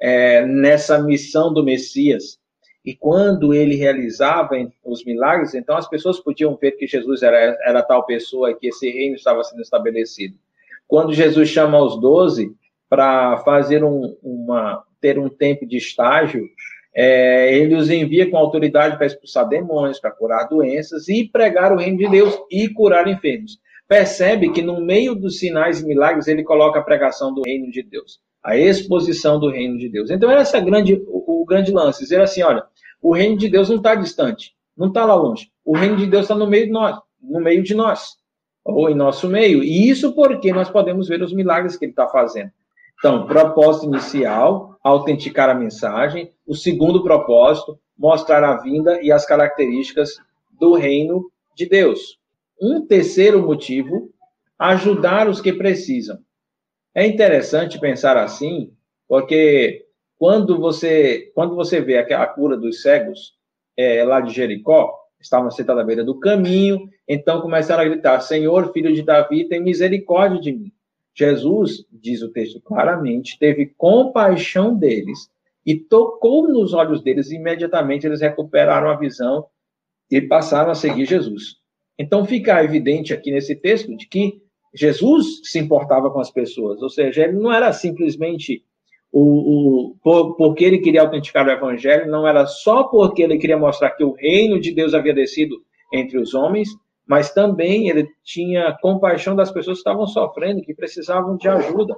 [0.00, 2.39] é, nessa missão do Messias.
[2.84, 7.82] E quando ele realizava os milagres, então as pessoas podiam ver que Jesus era, era
[7.82, 10.34] tal pessoa e que esse reino estava sendo estabelecido.
[10.88, 12.52] Quando Jesus chama os doze
[12.88, 16.48] para fazer um, uma ter um tempo de estágio,
[16.94, 21.76] é, ele os envia com autoridade para expulsar demônios, para curar doenças e pregar o
[21.76, 23.58] reino de Deus e curar enfermos.
[23.86, 27.82] Percebe que no meio dos sinais e milagres ele coloca a pregação do reino de
[27.82, 30.10] Deus, a exposição do reino de Deus.
[30.10, 32.64] Então essa é grande, o, o grande lance, dizer assim, olha,
[33.02, 35.50] o reino de Deus não está distante, não está lá longe.
[35.64, 38.20] O reino de Deus está no meio de nós, no meio de nós
[38.64, 39.62] ou em nosso meio.
[39.62, 42.50] E isso porque nós podemos ver os milagres que ele está fazendo.
[42.98, 46.30] Então, propósito inicial, autenticar a mensagem.
[46.46, 50.16] O segundo propósito, mostrar a vinda e as características
[50.58, 52.18] do reino de Deus.
[52.60, 54.10] Um terceiro motivo,
[54.58, 56.18] ajudar os que precisam.
[56.94, 58.72] É interessante pensar assim,
[59.08, 59.86] porque
[60.18, 63.34] quando você, quando você vê a cura dos cegos
[63.76, 68.72] é, lá de Jericó, estavam sentados à beira do caminho, então começaram a gritar: Senhor,
[68.72, 70.72] filho de Davi, tem misericórdia de mim.
[71.14, 75.30] Jesus, diz o texto claramente, teve compaixão deles
[75.66, 79.46] e tocou nos olhos deles, e imediatamente eles recuperaram a visão
[80.10, 81.56] e passaram a seguir Jesus.
[81.98, 84.39] Então fica evidente aqui nesse texto de que
[84.74, 88.64] Jesus se importava com as pessoas, ou seja, ele não era simplesmente
[89.12, 93.58] o, o, por, porque ele queria autenticar o evangelho, não era só porque ele queria
[93.58, 95.56] mostrar que o reino de Deus havia descido
[95.92, 96.68] entre os homens,
[97.06, 101.92] mas também ele tinha compaixão das pessoas que estavam sofrendo, que precisavam de ajuda.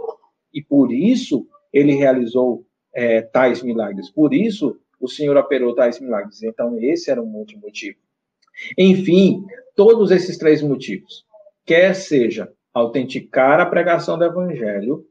[0.55, 4.11] E por isso ele realizou é, tais milagres.
[4.11, 6.43] Por isso o Senhor operou tais milagres.
[6.43, 7.99] Então, esse era um outro motivo.
[8.79, 11.27] Enfim, todos esses três motivos,
[11.67, 15.05] quer seja autenticar a pregação do evangelho,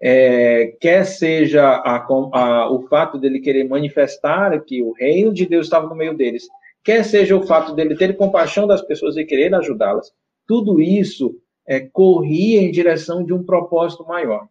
[0.00, 5.66] é, quer seja a, a, o fato dele querer manifestar que o reino de Deus
[5.66, 6.46] estava no meio deles,
[6.82, 10.12] quer seja o fato dele ter compaixão das pessoas e querer ajudá-las,
[10.46, 11.34] tudo isso
[11.66, 14.46] é, corria em direção de um propósito maior: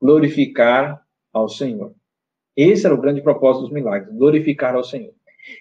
[0.00, 1.00] glorificar
[1.32, 1.94] ao Senhor.
[2.56, 5.14] Esse era o grande propósito dos milagres, glorificar ao Senhor.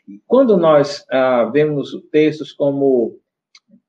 [0.08, 3.18] E quando nós ah, vemos textos como,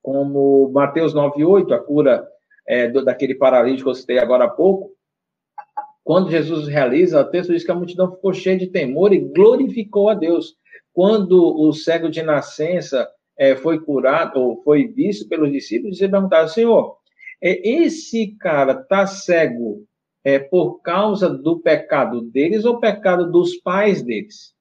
[0.02, 2.28] como Mateus 9,8, a cura
[2.68, 4.92] é, do, daquele paralítico que eu citei agora há pouco,
[6.04, 10.08] quando Jesus realiza, o texto diz que a multidão ficou cheia de temor e glorificou
[10.08, 10.54] a Deus.
[10.92, 16.48] Quando o cego de nascença é, foi curado, ou foi visto pelos discípulos, eles perguntaram,
[16.48, 16.96] Senhor,
[17.42, 19.84] é, esse cara está cego
[20.24, 24.54] é, por causa do pecado deles ou pecado dos pais deles?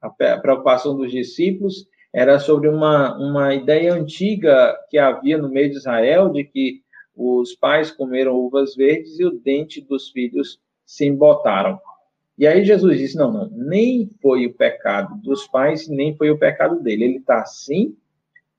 [0.00, 5.76] A preocupação dos discípulos era sobre uma, uma ideia antiga que havia no meio de
[5.76, 6.80] Israel de que
[7.18, 11.80] os pais comeram uvas verdes e o dente dos filhos se embotaram.
[12.38, 16.38] E aí Jesus disse: não, não, nem foi o pecado dos pais, nem foi o
[16.38, 17.04] pecado dele.
[17.04, 17.96] Ele está assim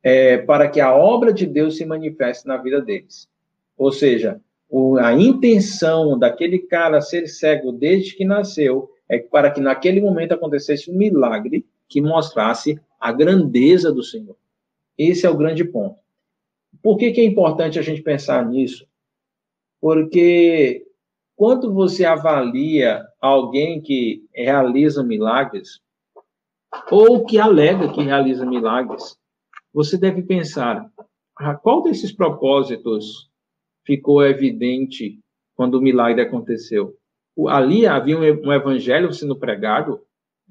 [0.03, 3.30] é, para que a obra de Deus se manifeste na vida deles.
[3.78, 9.62] Ou seja, o, a intenção daquele cara ser cego desde que nasceu é para que
[9.62, 14.36] naquele momento acontecesse um milagre que mostrasse a grandeza do Senhor.
[14.97, 15.97] Esse é o grande ponto.
[16.82, 18.88] Por que, que é importante a gente pensar nisso?
[19.82, 20.86] Porque
[21.36, 25.82] quando você avalia alguém que realiza milagres,
[26.91, 29.17] ou que alega que realiza milagres,
[29.74, 30.89] você deve pensar:
[31.38, 33.30] ah, qual desses propósitos
[33.86, 35.20] ficou evidente
[35.55, 36.95] quando o milagre aconteceu?
[37.47, 40.01] Ali havia um evangelho sendo pregado,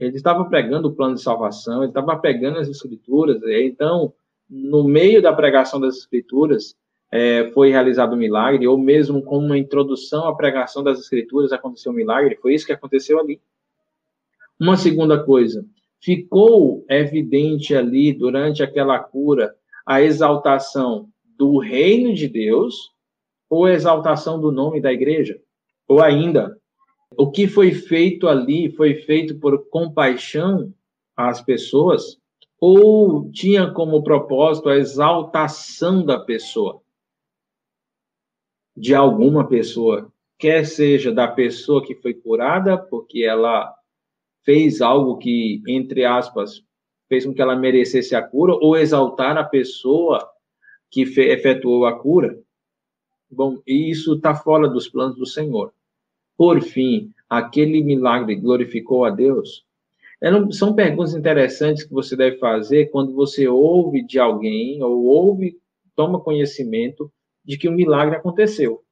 [0.01, 4.14] ele estava pregando o plano de salvação, ele estava pregando as escrituras, então,
[4.49, 6.77] no meio da pregação das escrituras,
[7.11, 11.93] é, foi realizado um milagre, ou mesmo como uma introdução à pregação das escrituras aconteceu
[11.93, 13.41] um milagre, foi isso que aconteceu ali.
[14.61, 15.65] Uma segunda coisa,
[16.01, 19.55] ficou evidente ali durante aquela cura
[19.87, 22.91] a exaltação do reino de Deus
[23.49, 25.41] ou a exaltação do nome da igreja?
[25.87, 26.59] Ou ainda,
[27.17, 30.73] o que foi feito ali foi feito por compaixão
[31.17, 32.19] às pessoas
[32.61, 36.81] ou tinha como propósito a exaltação da pessoa?
[38.77, 43.75] De alguma pessoa, quer seja da pessoa que foi curada porque ela
[44.45, 46.63] fez algo que, entre aspas,
[47.09, 50.29] fez com que ela merecesse a cura, ou exaltar a pessoa
[50.91, 52.39] que efetuou a cura.
[53.31, 55.73] Bom, isso está fora dos planos do Senhor.
[56.37, 59.67] Por fim, aquele milagre glorificou a Deus?
[60.51, 65.57] São perguntas interessantes que você deve fazer quando você ouve de alguém ou ouve,
[65.95, 67.12] toma conhecimento
[67.45, 68.83] de que um milagre aconteceu.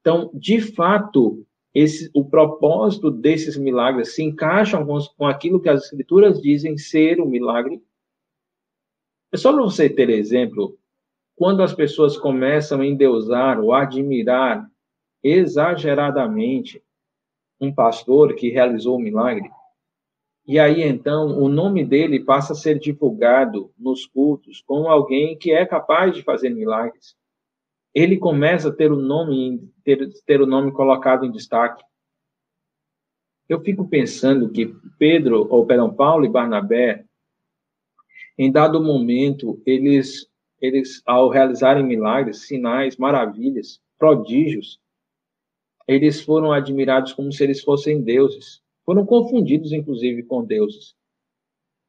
[0.00, 5.84] Então, de fato, esse, o propósito desses milagres se encaixam com, com aquilo que as
[5.84, 7.82] escrituras dizem ser um milagre?
[9.30, 10.78] É só para você ter exemplo,
[11.36, 14.68] quando as pessoas começam a endeusar ou admirar
[15.22, 16.82] exageradamente
[17.60, 19.48] um pastor que realizou um milagre,
[20.46, 25.52] e aí então o nome dele passa a ser divulgado nos cultos como alguém que
[25.52, 27.16] é capaz de fazer milagres
[27.94, 31.84] ele começa a ter o nome ter, ter o nome colocado em destaque.
[33.48, 37.04] Eu fico pensando que Pedro, ou perdão, Paulo e Barnabé,
[38.38, 40.26] em dado momento, eles,
[40.60, 44.80] eles ao realizarem milagres, sinais, maravilhas, prodígios,
[45.86, 48.61] eles foram admirados como se eles fossem deuses.
[48.84, 50.94] Foram confundidos, inclusive, com deuses.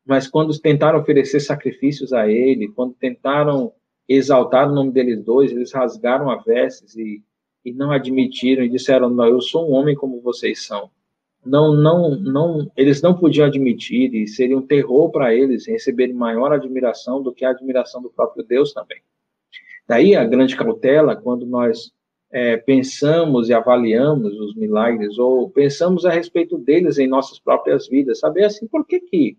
[0.05, 3.71] Mas quando tentaram oferecer sacrifícios a ele, quando tentaram
[4.07, 7.23] exaltar o nome deles dois, eles rasgaram a vestes e,
[7.63, 10.89] e não admitiram e disseram: "Não, eu sou um homem como vocês são".
[11.45, 16.53] Não, não, não, eles não podiam admitir e seria um terror para eles receberem maior
[16.53, 19.01] admiração do que a admiração do próprio Deus também.
[19.85, 21.91] Daí a grande cautela quando nós
[22.33, 28.19] é, pensamos e avaliamos os milagres ou pensamos a respeito deles em nossas próprias vidas,
[28.19, 29.37] saber assim por que que,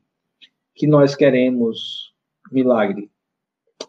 [0.73, 2.15] que nós queremos
[2.53, 3.11] milagre?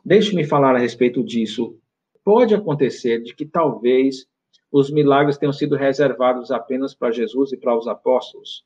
[0.04, 1.78] Deixe-me falar a respeito disso.
[2.24, 4.28] Pode acontecer de que talvez
[4.72, 8.66] os milagres tenham sido reservados apenas para Jesus e para os apóstolos.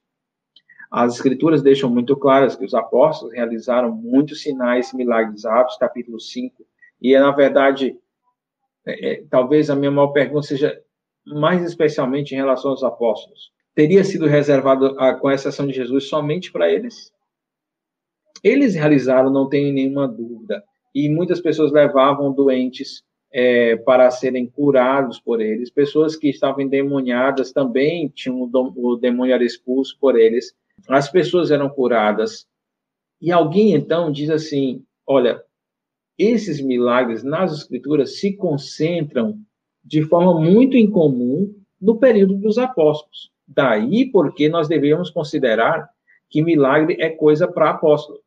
[0.90, 6.18] As escrituras deixam muito claras que os apóstolos realizaram muitos sinais e milagres, Atos capítulo
[6.18, 6.66] 5,
[7.02, 7.98] e é, na verdade,
[8.90, 10.80] é, é, talvez a minha maior pergunta seja
[11.26, 13.52] mais especialmente em relação aos apóstolos.
[13.76, 17.14] Teria sido reservado, a, com exceção de Jesus, somente para eles?
[18.44, 20.64] Eles realizaram, não tenho nenhuma dúvida
[20.94, 25.70] e muitas pessoas levavam doentes é, para serem curados por eles.
[25.70, 30.54] Pessoas que estavam endemoniadas também tinham o, demônio era expulso por eles.
[30.88, 32.48] As pessoas eram curadas.
[33.22, 35.44] E alguém então diz assim: olha,
[36.20, 39.40] esses milagres nas escrituras se concentram
[39.84, 43.32] de forma muito incomum no período dos apóstolos.
[43.48, 45.90] Daí porque nós devemos considerar
[46.30, 48.20] que milagre é coisa para apóstolo.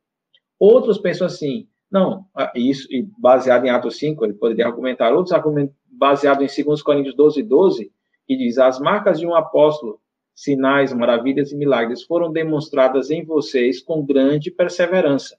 [0.59, 2.25] Outros pensam assim: não,
[2.55, 7.15] isso, e baseado em Atos 5, ele poderia argumentar outros argumentos baseado em 2 Coríntios
[7.15, 7.91] 12, 12,
[8.25, 9.99] que diz: As marcas de um apóstolo,
[10.33, 15.37] sinais, maravilhas e milagres foram demonstradas em vocês com grande perseverança.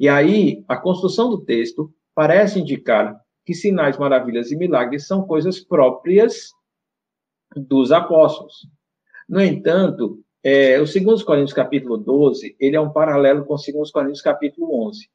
[0.00, 5.60] E aí, a construção do texto parece indicar que sinais, maravilhas e milagres são coisas
[5.60, 6.54] próprias
[7.54, 8.66] dos apóstolos.
[9.28, 14.22] No entanto, é, o 2 Coríntios capítulo 12, ele é um paralelo com 2 Coríntios
[14.22, 15.06] capítulo 11.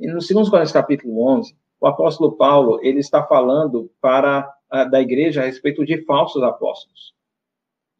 [0.00, 5.00] E no 2 Coríntios capítulo 11, o apóstolo Paulo, ele está falando para a, da
[5.00, 7.14] igreja a respeito de falsos apóstolos.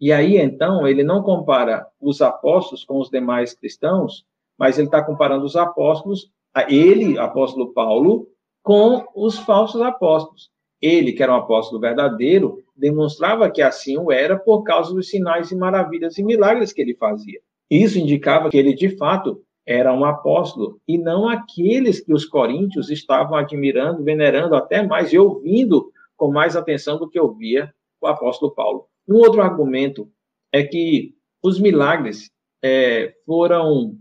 [0.01, 4.26] E aí, então, ele não compara os apóstolos com os demais cristãos,
[4.59, 8.28] mas ele está comparando os apóstolos, a ele, apóstolo Paulo,
[8.62, 10.50] com os falsos apóstolos.
[10.80, 15.50] ele, que era um apóstolo verdadeiro, demonstrava que assim o era por causa dos sinais
[15.50, 17.40] e maravilhas e milagres que ele fazia.
[17.70, 22.90] Isso indicava que ele, de fato, era um apóstolo, e não aqueles que os coríntios
[22.90, 28.55] estavam admirando, venerando até mais e ouvindo com mais atenção do que ouvia o apóstolo
[28.55, 28.86] Paulo.
[29.09, 30.09] Um outro argumento
[30.52, 32.30] é que os milagres
[32.62, 33.96] é, foram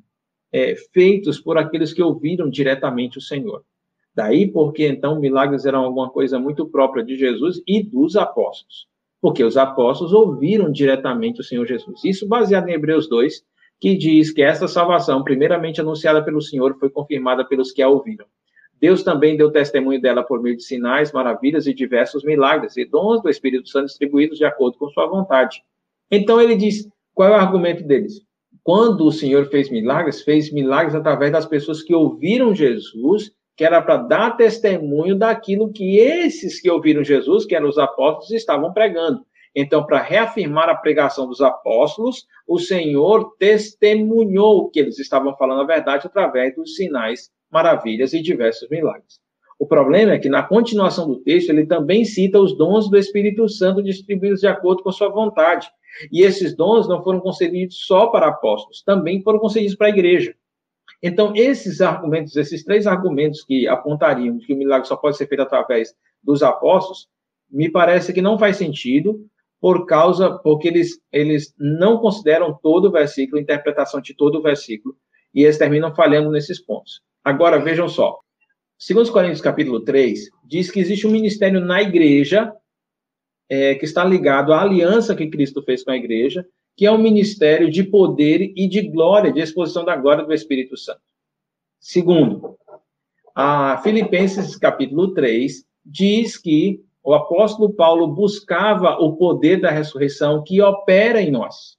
[0.54, 3.64] é, feitos por aqueles que ouviram diretamente o Senhor.
[4.16, 8.88] Daí porque então milagres eram alguma coisa muito própria de Jesus e dos apóstolos.
[9.20, 12.04] Porque os apóstolos ouviram diretamente o Senhor Jesus.
[12.06, 13.44] Isso baseado em Hebreus 2,
[13.80, 18.26] que diz que essa salvação, primeiramente anunciada pelo Senhor, foi confirmada pelos que a ouviram.
[18.80, 23.24] Deus também deu testemunho dela por meio de sinais, maravilhas e diversos milagres e dons
[23.24, 25.64] do Espírito Santo distribuídos de acordo com sua vontade.
[26.12, 28.22] Então ele diz: qual é o argumento deles?
[28.64, 33.82] Quando o Senhor fez milagres, fez milagres através das pessoas que ouviram Jesus que era
[33.82, 39.24] para dar testemunho daquilo que esses que ouviram Jesus, que eram os apóstolos, estavam pregando.
[39.56, 45.66] Então, para reafirmar a pregação dos apóstolos, o Senhor testemunhou que eles estavam falando a
[45.66, 49.22] verdade através dos sinais, maravilhas e diversos milagres.
[49.60, 53.48] O problema é que, na continuação do texto, ele também cita os dons do Espírito
[53.48, 55.70] Santo distribuídos de acordo com sua vontade.
[56.12, 60.36] E esses dons não foram concedidos só para apóstolos, também foram concedidos para a igreja.
[61.02, 65.42] Então, esses argumentos, esses três argumentos que apontariam que o milagre só pode ser feito
[65.42, 67.08] através dos apóstolos,
[67.52, 69.26] me parece que não faz sentido,
[69.60, 74.96] por causa, porque eles, eles não consideram todo o versículo, interpretação de todo o versículo,
[75.34, 77.02] e eles terminam falhando nesses pontos.
[77.24, 78.20] Agora, vejam só.
[78.78, 82.54] Segundo Coríntios capítulo 3, diz que existe um ministério na igreja
[83.54, 86.44] é, que está ligado à aliança que Cristo fez com a igreja,
[86.76, 90.76] que é um ministério de poder e de glória, de exposição da glória do Espírito
[90.76, 91.02] Santo.
[91.80, 92.58] Segundo,
[93.36, 100.60] a Filipenses capítulo 3 diz que o apóstolo Paulo buscava o poder da ressurreição que
[100.60, 101.78] opera em nós.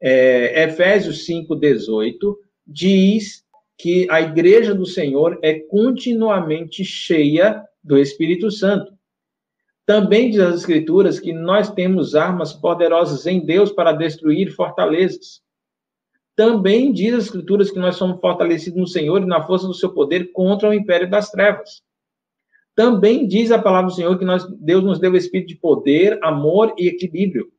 [0.00, 3.42] É, Efésios 5,18 diz
[3.76, 8.93] que a igreja do Senhor é continuamente cheia do Espírito Santo.
[9.86, 15.42] Também diz as Escrituras que nós temos armas poderosas em Deus para destruir fortalezas.
[16.34, 19.92] Também diz as Escrituras que nós somos fortalecidos no Senhor e na força do seu
[19.92, 21.82] poder contra o império das trevas.
[22.74, 26.18] Também diz a palavra do Senhor que nós, Deus nos deu o espírito de poder,
[26.24, 27.52] amor e equilíbrio.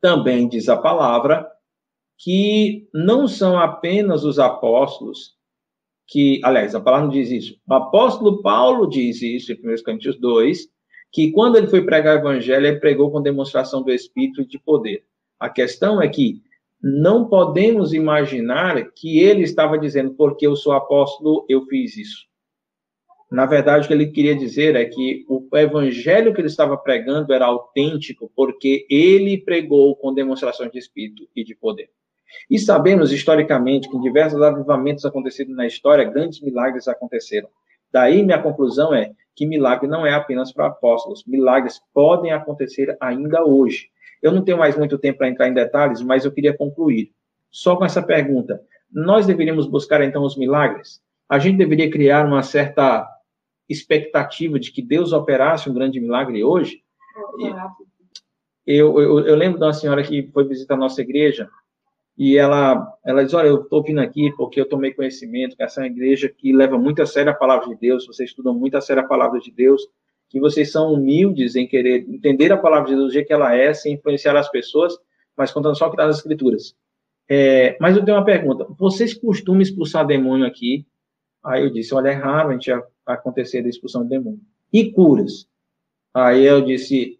[0.00, 1.50] Também diz a palavra
[2.18, 5.36] que não são apenas os apóstolos
[6.06, 7.60] que, aliás, a palavra não diz isso.
[7.68, 10.68] O apóstolo Paulo diz isso em 1 Coríntios 2,
[11.12, 14.58] que quando ele foi pregar o evangelho, ele pregou com demonstração do Espírito e de
[14.58, 15.04] poder.
[15.38, 16.42] A questão é que
[16.82, 22.28] não podemos imaginar que ele estava dizendo, porque eu sou apóstolo, eu fiz isso.
[23.30, 27.32] Na verdade, o que ele queria dizer é que o evangelho que ele estava pregando
[27.32, 31.90] era autêntico, porque ele pregou com demonstração de espírito e de poder.
[32.50, 37.48] E sabemos historicamente que em diversos avivamentos acontecidos na história, grandes milagres aconteceram.
[37.92, 41.24] Daí minha conclusão é que milagre não é apenas para apóstolos.
[41.24, 43.88] Milagres podem acontecer ainda hoje.
[44.20, 47.12] Eu não tenho mais muito tempo para entrar em detalhes, mas eu queria concluir
[47.48, 48.60] só com essa pergunta.
[48.92, 51.00] Nós deveríamos buscar então os milagres?
[51.28, 53.08] A gente deveria criar uma certa
[53.68, 56.82] expectativa de que Deus operasse um grande milagre hoje?
[58.66, 61.48] Eu, eu, eu lembro de uma senhora que foi visitar a nossa igreja
[62.18, 65.80] e ela, ela diz, olha, eu estou vindo aqui porque eu tomei conhecimento que essa
[65.80, 68.76] é uma igreja que leva muito a sério a palavra de Deus, vocês estudam muito
[68.76, 69.80] a sério a palavra de Deus,
[70.28, 73.54] que vocês são humildes em querer entender a palavra de Deus do jeito que ela
[73.54, 74.98] é, sem influenciar as pessoas,
[75.36, 76.74] mas contando só o que está nas escrituras.
[77.28, 80.84] É, mas eu tenho uma pergunta, vocês costumam expulsar demônio aqui?
[81.44, 82.72] Aí eu disse, olha, é raro a gente
[83.06, 84.40] acontecer a expulsão de demônio.
[84.72, 85.46] E curas?
[86.12, 87.17] Aí eu disse,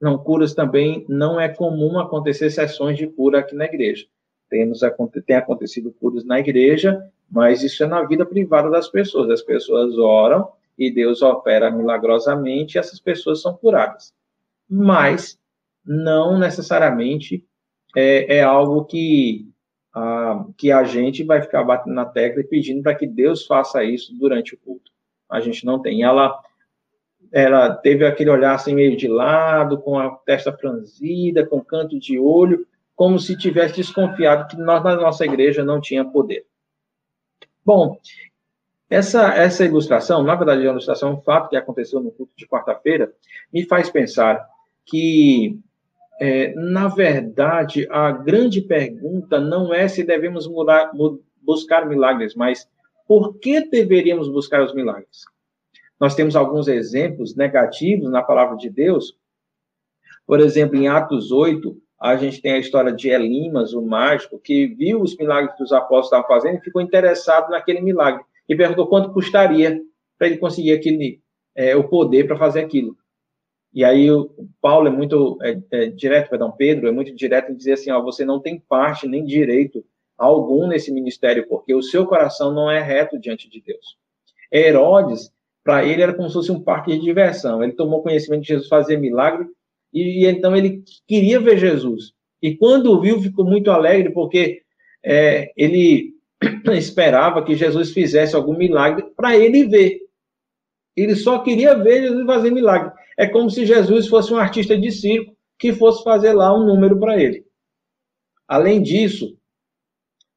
[0.00, 4.06] não, curas também não é comum acontecer sessões de cura aqui na igreja.
[4.48, 4.80] Temos,
[5.26, 9.28] tem acontecido curas na igreja, mas isso é na vida privada das pessoas.
[9.30, 14.14] As pessoas oram e Deus opera milagrosamente e essas pessoas são curadas.
[14.68, 15.38] Mas
[15.84, 17.44] não necessariamente
[17.96, 19.48] é, é algo que
[19.92, 23.82] a, que a gente vai ficar batendo na tecla e pedindo para que Deus faça
[23.82, 24.92] isso durante o culto.
[25.28, 26.02] A gente não tem.
[26.02, 26.38] Ela
[27.32, 32.18] ela teve aquele olhar assim meio de lado, com a testa franzida, com canto de
[32.18, 32.66] olho,
[32.96, 36.46] como se tivesse desconfiado que nós na nossa igreja não tinha poder.
[37.64, 37.98] Bom,
[38.90, 42.46] essa, essa ilustração, na verdade, é uma ilustração, um fato que aconteceu no culto de
[42.46, 43.12] quarta-feira,
[43.52, 44.44] me faz pensar
[44.86, 45.58] que,
[46.18, 50.90] é, na verdade, a grande pergunta não é se devemos mudar,
[51.42, 52.66] buscar milagres, mas
[53.06, 55.24] por que deveríamos buscar os milagres?
[56.00, 59.16] Nós temos alguns exemplos negativos na palavra de Deus.
[60.26, 64.66] Por exemplo, em Atos 8, a gente tem a história de Elimas, o mágico, que
[64.66, 68.24] viu os milagres que os apóstolos estavam fazendo e ficou interessado naquele milagre.
[68.48, 69.82] E perguntou quanto custaria
[70.16, 71.20] para ele conseguir aquele,
[71.54, 72.96] é, o poder para fazer aquilo.
[73.72, 74.30] E aí o
[74.60, 78.00] Paulo é muito é, é, direto, perdão, Pedro é muito direto em dizer assim, ó,
[78.00, 79.84] você não tem parte nem direito
[80.16, 83.96] algum nesse ministério, porque o seu coração não é reto diante de Deus.
[84.52, 85.30] Herodes,
[85.68, 87.62] para ele era como se fosse um parque de diversão.
[87.62, 89.46] Ele tomou conhecimento de Jesus fazer milagre
[89.92, 92.14] e, então ele queria ver Jesus.
[92.40, 94.62] E quando viu, ficou muito alegre, porque
[95.04, 96.14] é, ele
[96.72, 99.98] esperava que Jesus fizesse algum milagre para ele ver.
[100.96, 102.90] Ele só queria ver Jesus fazer milagre.
[103.18, 106.98] É como se Jesus fosse um artista de circo que fosse fazer lá um número
[106.98, 107.44] para ele.
[108.48, 109.36] Além disso,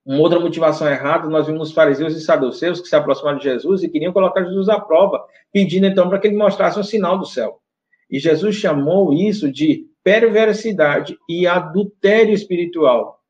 [0.05, 3.89] uma outra motivação errada, nós vimos fariseus e saduceus que se aproximaram de Jesus e
[3.89, 5.23] queriam colocar Jesus à prova,
[5.53, 7.61] pedindo então para que ele mostrasse um sinal do céu.
[8.09, 13.21] E Jesus chamou isso de perversidade e adultério espiritual.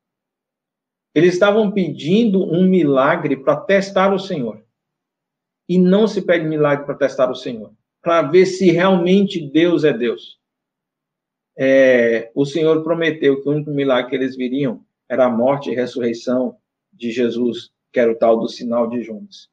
[1.14, 4.64] Eles estavam pedindo um milagre para testar o Senhor.
[5.68, 9.92] E não se pede milagre para testar o Senhor, para ver se realmente Deus é
[9.92, 10.40] Deus.
[11.56, 15.74] É, o Senhor prometeu que o único milagre que eles viriam era a morte e
[15.74, 16.56] ressurreição
[16.92, 19.48] de Jesus, que era o tal do sinal de Jonas.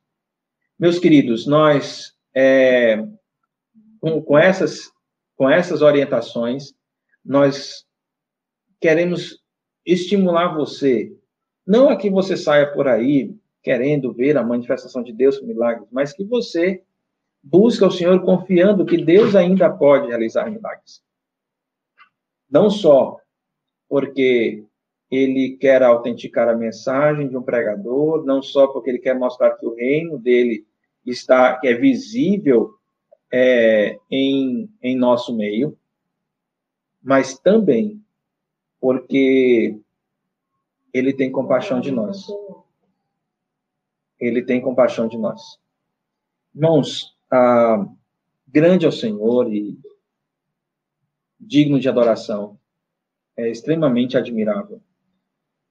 [0.77, 3.05] Meus queridos, nós, é,
[3.99, 4.91] com, com essas
[5.39, 6.73] com essas orientações,
[7.23, 7.87] nós
[8.81, 9.41] queremos
[9.85, 11.17] estimular você,
[11.65, 13.33] não a que você saia por aí
[13.63, 16.83] querendo ver a manifestação de Deus milagres, mas que você
[17.41, 21.01] busque o Senhor confiando que Deus ainda pode realizar milagres.
[22.51, 23.17] Não só
[23.87, 24.65] porque
[25.09, 29.65] ele quer autenticar a mensagem de um pregador, não só porque ele quer mostrar que
[29.65, 30.65] o reino dele
[31.05, 32.75] está é visível
[33.31, 35.77] é, em, em nosso meio,
[37.01, 38.03] mas também
[38.79, 39.79] porque
[40.93, 42.27] ele tem compaixão de nós.
[44.19, 45.59] Ele tem compaixão de nós.
[46.53, 47.85] Irmãos, ah,
[48.47, 49.79] grande é o Senhor e
[51.39, 52.59] digno de adoração,
[53.35, 54.81] é extremamente admirável.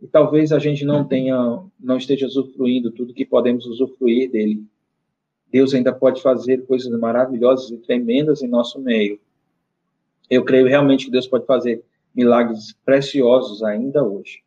[0.01, 4.65] E talvez a gente não tenha, não esteja usufruindo tudo que podemos usufruir dele
[5.51, 9.19] Deus ainda pode fazer coisas maravilhosas e tremendas em nosso meio.
[10.29, 11.83] Eu creio realmente que Deus pode fazer
[12.15, 14.43] milagres preciosos ainda hoje.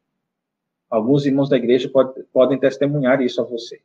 [0.90, 3.82] Alguns irmãos da igreja pode, podem testemunhar isso a você.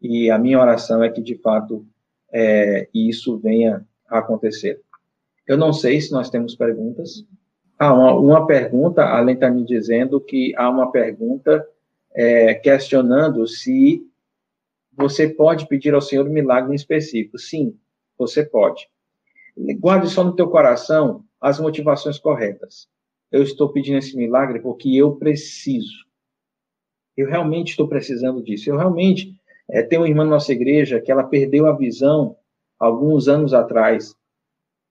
[0.00, 1.84] E a minha oração é que, de fato,
[2.32, 4.80] é, isso venha a acontecer.
[5.46, 7.24] Eu não sei se nós temos perguntas.
[7.84, 11.68] Ah, uma, uma pergunta, além de me dizendo que há uma pergunta
[12.14, 14.02] é, questionando se
[14.90, 17.38] você pode pedir ao Senhor um milagre em específico.
[17.38, 17.76] Sim,
[18.16, 18.88] você pode.
[19.78, 22.88] Guarde só no teu coração as motivações corretas.
[23.30, 26.06] Eu estou pedindo esse milagre porque eu preciso.
[27.14, 28.70] Eu realmente estou precisando disso.
[28.70, 29.36] Eu realmente
[29.68, 32.34] é, tenho uma irmã na nossa igreja que ela perdeu a visão
[32.80, 34.16] alguns anos atrás.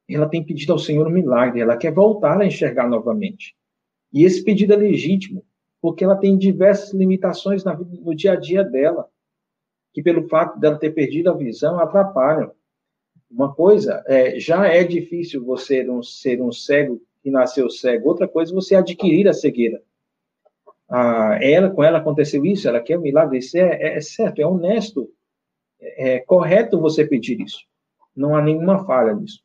[0.10, 1.62] Ela tem pedido ao Senhor um milagre.
[1.62, 3.56] Ela quer voltar a enxergar novamente.
[4.12, 5.44] E esse pedido é legítimo,
[5.82, 9.08] porque ela tem diversas limitações no dia a dia dela
[9.94, 12.52] que, pelo fato dela ter perdido a visão, atrapalham.
[13.30, 18.28] Uma coisa, é, já é difícil você não ser um cego que nasceu cego, outra
[18.28, 19.82] coisa você adquirir a cegueira.
[20.90, 24.40] Ah, ela, com ela aconteceu isso, ela quer um milagre, isso é, é, é certo,
[24.40, 25.10] é honesto,
[25.80, 27.66] é, é, correto você pedir isso.
[28.16, 29.42] Não há nenhuma falha nisso.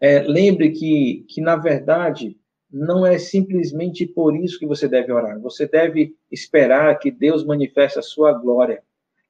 [0.00, 2.36] É, lembre que, que, na verdade,
[2.70, 5.40] não é simplesmente por isso que você deve orar.
[5.40, 8.82] Você deve esperar que Deus manifeste a sua glória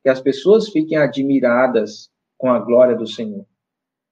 [0.05, 3.47] que as pessoas fiquem admiradas com a glória do Senhor.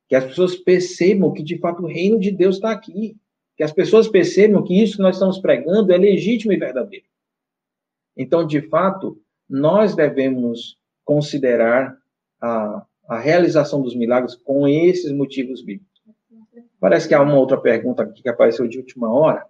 [0.09, 3.15] Que as pessoas percebam que, de fato, o reino de Deus está aqui.
[3.59, 7.05] Que as pessoas percebam que isso que nós estamos pregando é legítimo e verdadeiro.
[8.17, 11.95] Então, de fato, nós devemos considerar
[12.41, 15.92] a, a realização dos milagres com esses motivos bíblicos.
[16.83, 19.47] Parece que há uma outra pergunta aqui que apareceu de última hora.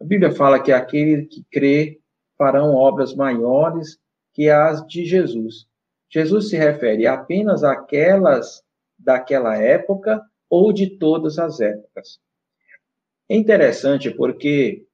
[0.00, 1.98] A Bíblia fala que aquele que crê
[2.38, 3.98] farão obras maiores
[4.32, 5.66] que as de Jesus.
[6.08, 8.62] Jesus se refere apenas àquelas
[8.96, 12.20] daquela época ou de todas as épocas.
[13.28, 14.86] É interessante porque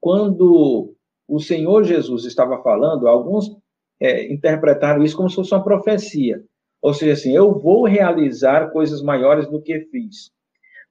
[0.00, 0.92] quando
[1.28, 3.56] o Senhor Jesus estava falando, alguns
[4.00, 6.42] é, interpretaram isso como se fosse uma profecia.
[6.82, 10.34] Ou seja, assim, eu vou realizar coisas maiores do que fiz.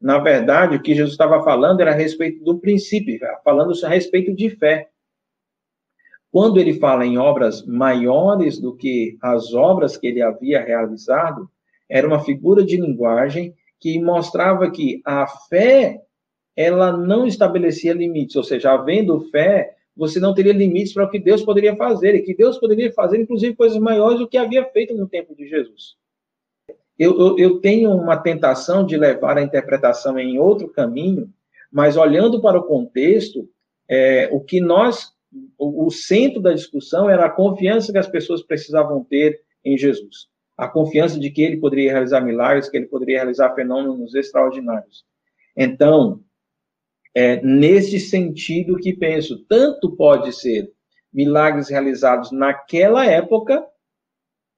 [0.02, 4.34] Na verdade, o que Jesus estava falando era a respeito do princípio, falando a respeito
[4.34, 4.90] de fé.
[6.32, 11.50] Quando ele fala em obras maiores do que as obras que ele havia realizado,
[11.90, 16.02] era uma figura de linguagem que mostrava que a fé
[16.56, 21.20] ela não estabelecia limites, ou seja, havendo fé, você não teria limites para o que
[21.20, 24.94] Deus poderia fazer, e que Deus poderia fazer, inclusive, coisas maiores do que havia feito
[24.94, 25.98] no tempo de Jesus.
[26.98, 31.30] Eu, eu, eu tenho uma tentação de levar a interpretação em outro caminho,
[31.72, 33.50] mas olhando para o contexto,
[33.88, 35.12] é, o que nós,
[35.58, 40.28] o, o centro da discussão era a confiança que as pessoas precisavam ter em Jesus.
[40.58, 45.04] A confiança de que ele poderia realizar milagres, que ele poderia realizar fenômenos extraordinários.
[45.56, 46.22] Então,
[47.14, 50.72] é nesse sentido que penso, tanto pode ser
[51.14, 53.66] milagres realizados naquela época,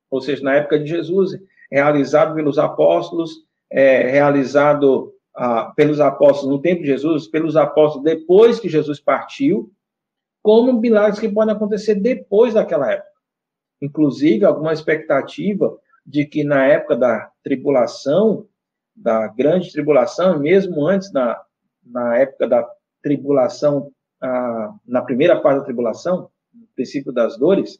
[0.09, 1.37] ou seja, na época de Jesus,
[1.71, 8.59] realizado pelos apóstolos, é, realizado ah, pelos apóstolos no tempo de Jesus, pelos apóstolos depois
[8.59, 9.71] que Jesus partiu,
[10.41, 13.11] como milagres que podem acontecer depois daquela época.
[13.81, 18.47] Inclusive, alguma expectativa de que na época da tribulação,
[18.95, 21.43] da grande tribulação, mesmo antes da,
[21.85, 22.67] na época da
[23.03, 23.91] tribulação,
[24.21, 27.79] ah, na primeira parte da tribulação, no princípio das dores,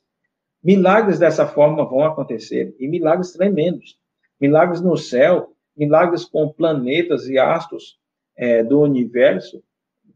[0.64, 3.97] milagres dessa forma vão acontecer, e milagres tremendos.
[4.39, 7.99] Milagres no céu, milagres com planetas e astros
[8.36, 9.64] é, do universo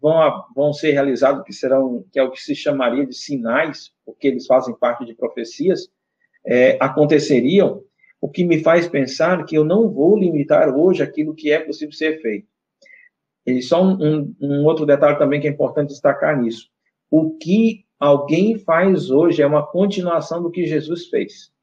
[0.02, 4.28] vão, vão ser realizados, que serão, que é o que se chamaria de sinais, porque
[4.28, 5.88] eles fazem parte de profecias,
[6.46, 7.84] é, aconteceriam,
[8.20, 11.94] o que me faz pensar que eu não vou limitar hoje aquilo que é possível
[11.94, 12.48] ser feito.
[13.46, 16.70] E só um, um, um, outro detalhe também que é importante destacar nisso.
[17.10, 21.54] O que alguém faz hoje é uma continuação do que Jesus fez.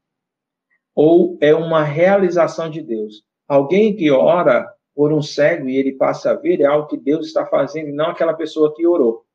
[0.95, 3.23] Ou é uma realização de Deus.
[3.45, 7.27] Alguém que ora por um cego e ele passa a ver é algo que Deus
[7.27, 9.25] está fazendo e não aquela pessoa que orou.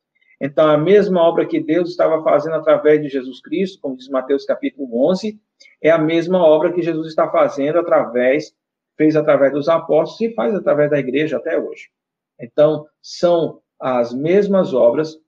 [0.40, 4.44] Então, a mesma obra que Deus estava fazendo através de Jesus Cristo, como diz Mateus
[4.44, 5.38] capítulo 11,
[5.82, 8.55] é a mesma obra que Jesus está fazendo através,
[8.96, 11.88] fez através dos apóstolos e faz através da igreja até hoje.
[12.40, 15.18] Então, são as mesmas obras,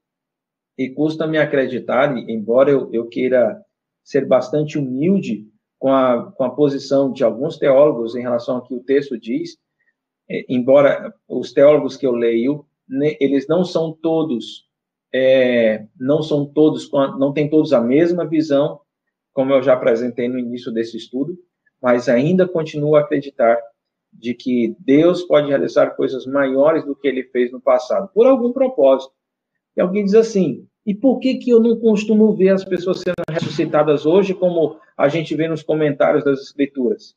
[0.76, 3.60] e custa-me acreditar, embora eu, eu queira
[4.04, 5.46] ser bastante humilde
[5.78, 9.56] com a, com a posição de alguns teólogos em relação ao que o texto diz,
[10.28, 12.66] é, embora os teólogos que eu leio,
[13.20, 14.66] eles não são todos,
[15.12, 18.80] é, não são todos, não têm todos a mesma visão,
[19.32, 21.36] como eu já apresentei no início desse estudo,
[21.80, 23.58] mas ainda continuo a acreditar
[24.12, 28.52] de que Deus pode realizar coisas maiores do que ele fez no passado, por algum
[28.52, 29.12] propósito.
[29.76, 33.14] E alguém diz assim: e por que, que eu não costumo ver as pessoas sendo
[33.30, 37.14] ressuscitadas hoje, como a gente vê nos comentários das Escrituras?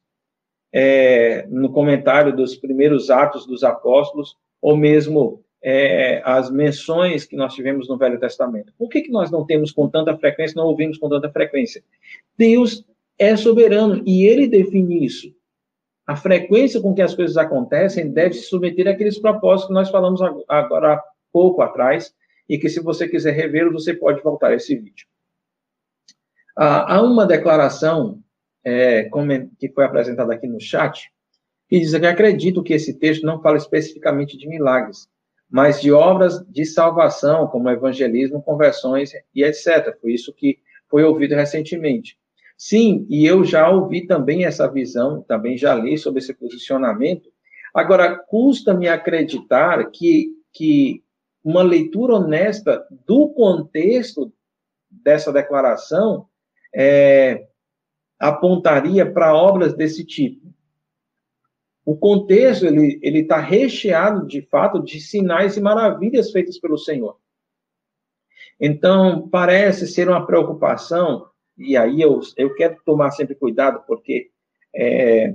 [0.71, 7.53] É, no comentário dos primeiros atos dos apóstolos, ou mesmo é, as menções que nós
[7.53, 8.71] tivemos no Velho Testamento.
[8.77, 11.83] Por que, que nós não temos com tanta frequência, não ouvimos com tanta frequência?
[12.37, 12.85] Deus
[13.17, 15.33] é soberano e ele define isso
[16.09, 20.19] a frequência com que as coisas acontecem deve se submeter àqueles propósitos que nós falamos
[20.47, 22.11] agora há pouco atrás,
[22.49, 25.07] e que se você quiser rever, você pode voltar a esse vídeo.
[26.57, 28.19] Ah, há uma declaração
[28.65, 29.09] é,
[29.59, 31.11] que foi apresentada aqui no chat,
[31.69, 35.07] que diz que acredito que esse texto não fala especificamente de milagres,
[35.49, 39.95] mas de obras de salvação, como evangelismo, conversões e etc.
[40.01, 40.57] Foi isso que
[40.89, 42.17] foi ouvido recentemente.
[42.57, 47.29] Sim, e eu já ouvi também essa visão, também já li sobre esse posicionamento.
[47.73, 51.03] Agora, custa-me acreditar que, que
[51.43, 54.31] uma leitura honesta do contexto
[54.89, 56.27] dessa declaração
[56.73, 57.47] é,
[58.19, 60.53] apontaria para obras desse tipo.
[61.85, 67.17] O contexto ele ele está recheado de fato de sinais e maravilhas feitas pelo Senhor.
[68.59, 74.29] Então parece ser uma preocupação e aí eu, eu quero tomar sempre cuidado, porque
[74.75, 75.33] é,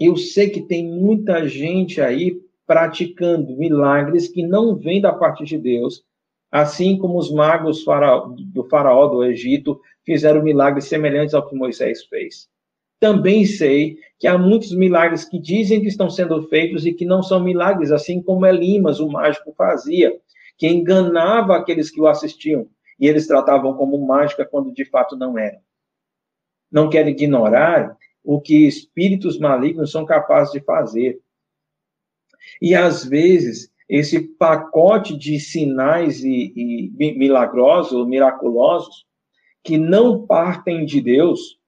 [0.00, 5.56] eu sei que tem muita gente aí praticando milagres que não vêm da parte de
[5.56, 6.04] Deus,
[6.52, 7.82] assim como os magos
[8.52, 12.46] do faraó do Egito fizeram milagres semelhantes ao que Moisés fez.
[13.00, 17.22] Também sei que há muitos milagres que dizem que estão sendo feitos e que não
[17.22, 20.12] são milagres, assim como Elimas, o mágico, fazia,
[20.58, 22.68] que enganava aqueles que o assistiam
[23.00, 25.58] e eles tratavam como mágica quando de fato não era.
[26.70, 31.18] Não querem ignorar o que espíritos malignos são capazes de fazer.
[32.60, 39.06] E às vezes, esse pacote de sinais e, e milagrosos, miraculosos,
[39.64, 41.58] que não partem de Deus,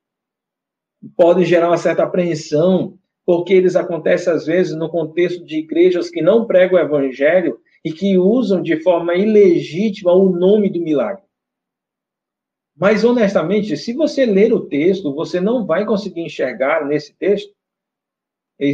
[1.16, 6.20] pode gerar uma certa apreensão, porque eles acontecem às vezes no contexto de igrejas que
[6.20, 11.22] não pregam o evangelho e que usam de forma ilegítima o nome do milagre.
[12.76, 17.52] Mas, honestamente, se você ler o texto, você não vai conseguir enxergar nesse texto,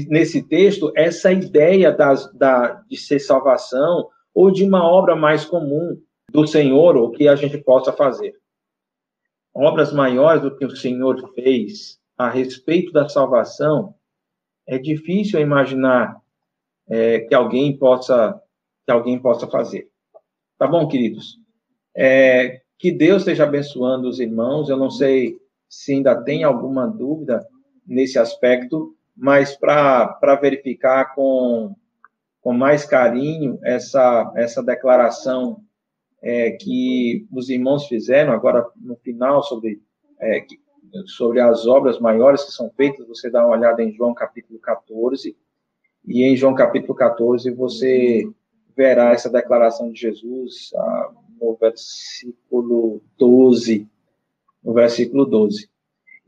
[0.08, 6.00] nesse texto, essa ideia das, da, de ser salvação ou de uma obra mais comum
[6.30, 8.34] do Senhor, ou que a gente possa fazer.
[9.54, 13.94] Obras maiores do que o Senhor fez a respeito da salvação,
[14.66, 16.20] é difícil imaginar
[16.88, 18.40] é, que alguém possa
[18.84, 19.88] que alguém possa fazer.
[20.58, 21.38] Tá bom, queridos?
[21.96, 24.68] É, que Deus esteja abençoando os irmãos.
[24.68, 25.36] Eu não sei
[25.68, 27.44] se ainda tem alguma dúvida
[27.86, 31.74] nesse aspecto, mas para verificar com,
[32.40, 35.62] com mais carinho essa, essa declaração
[36.22, 39.80] é, que os irmãos fizeram agora no final sobre,
[40.20, 40.44] é,
[41.06, 45.36] sobre as obras maiores que são feitas, você dá uma olhada em João capítulo 14,
[46.06, 48.28] e em João capítulo 14 você
[48.76, 51.10] verá essa declaração de Jesus ah,
[51.40, 53.88] no versículo 12.
[54.62, 55.68] No versículo 12.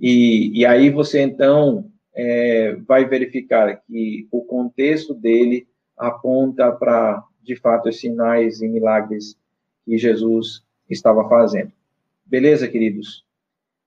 [0.01, 7.54] E, e aí você então é, vai verificar que o contexto dele aponta para, de
[7.54, 9.38] fato, os sinais e milagres
[9.84, 11.70] que Jesus estava fazendo.
[12.26, 13.24] Beleza, queridos?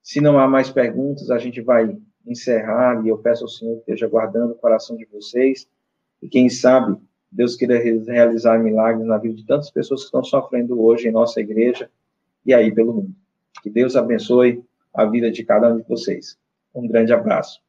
[0.02, 3.80] Se não há mais perguntas, a gente vai encerrar e eu peço ao Senhor que
[3.82, 5.68] esteja guardando o coração de vocês
[6.22, 6.98] e quem sabe
[7.30, 11.42] Deus queira realizar milagres na vida de tantas pessoas que estão sofrendo hoje em nossa
[11.42, 11.92] igreja
[12.46, 13.16] e aí pelo mundo.
[13.62, 14.64] Que Deus abençoe
[14.94, 16.38] a vida de cada um de vocês.
[16.74, 17.62] Um grande abraço.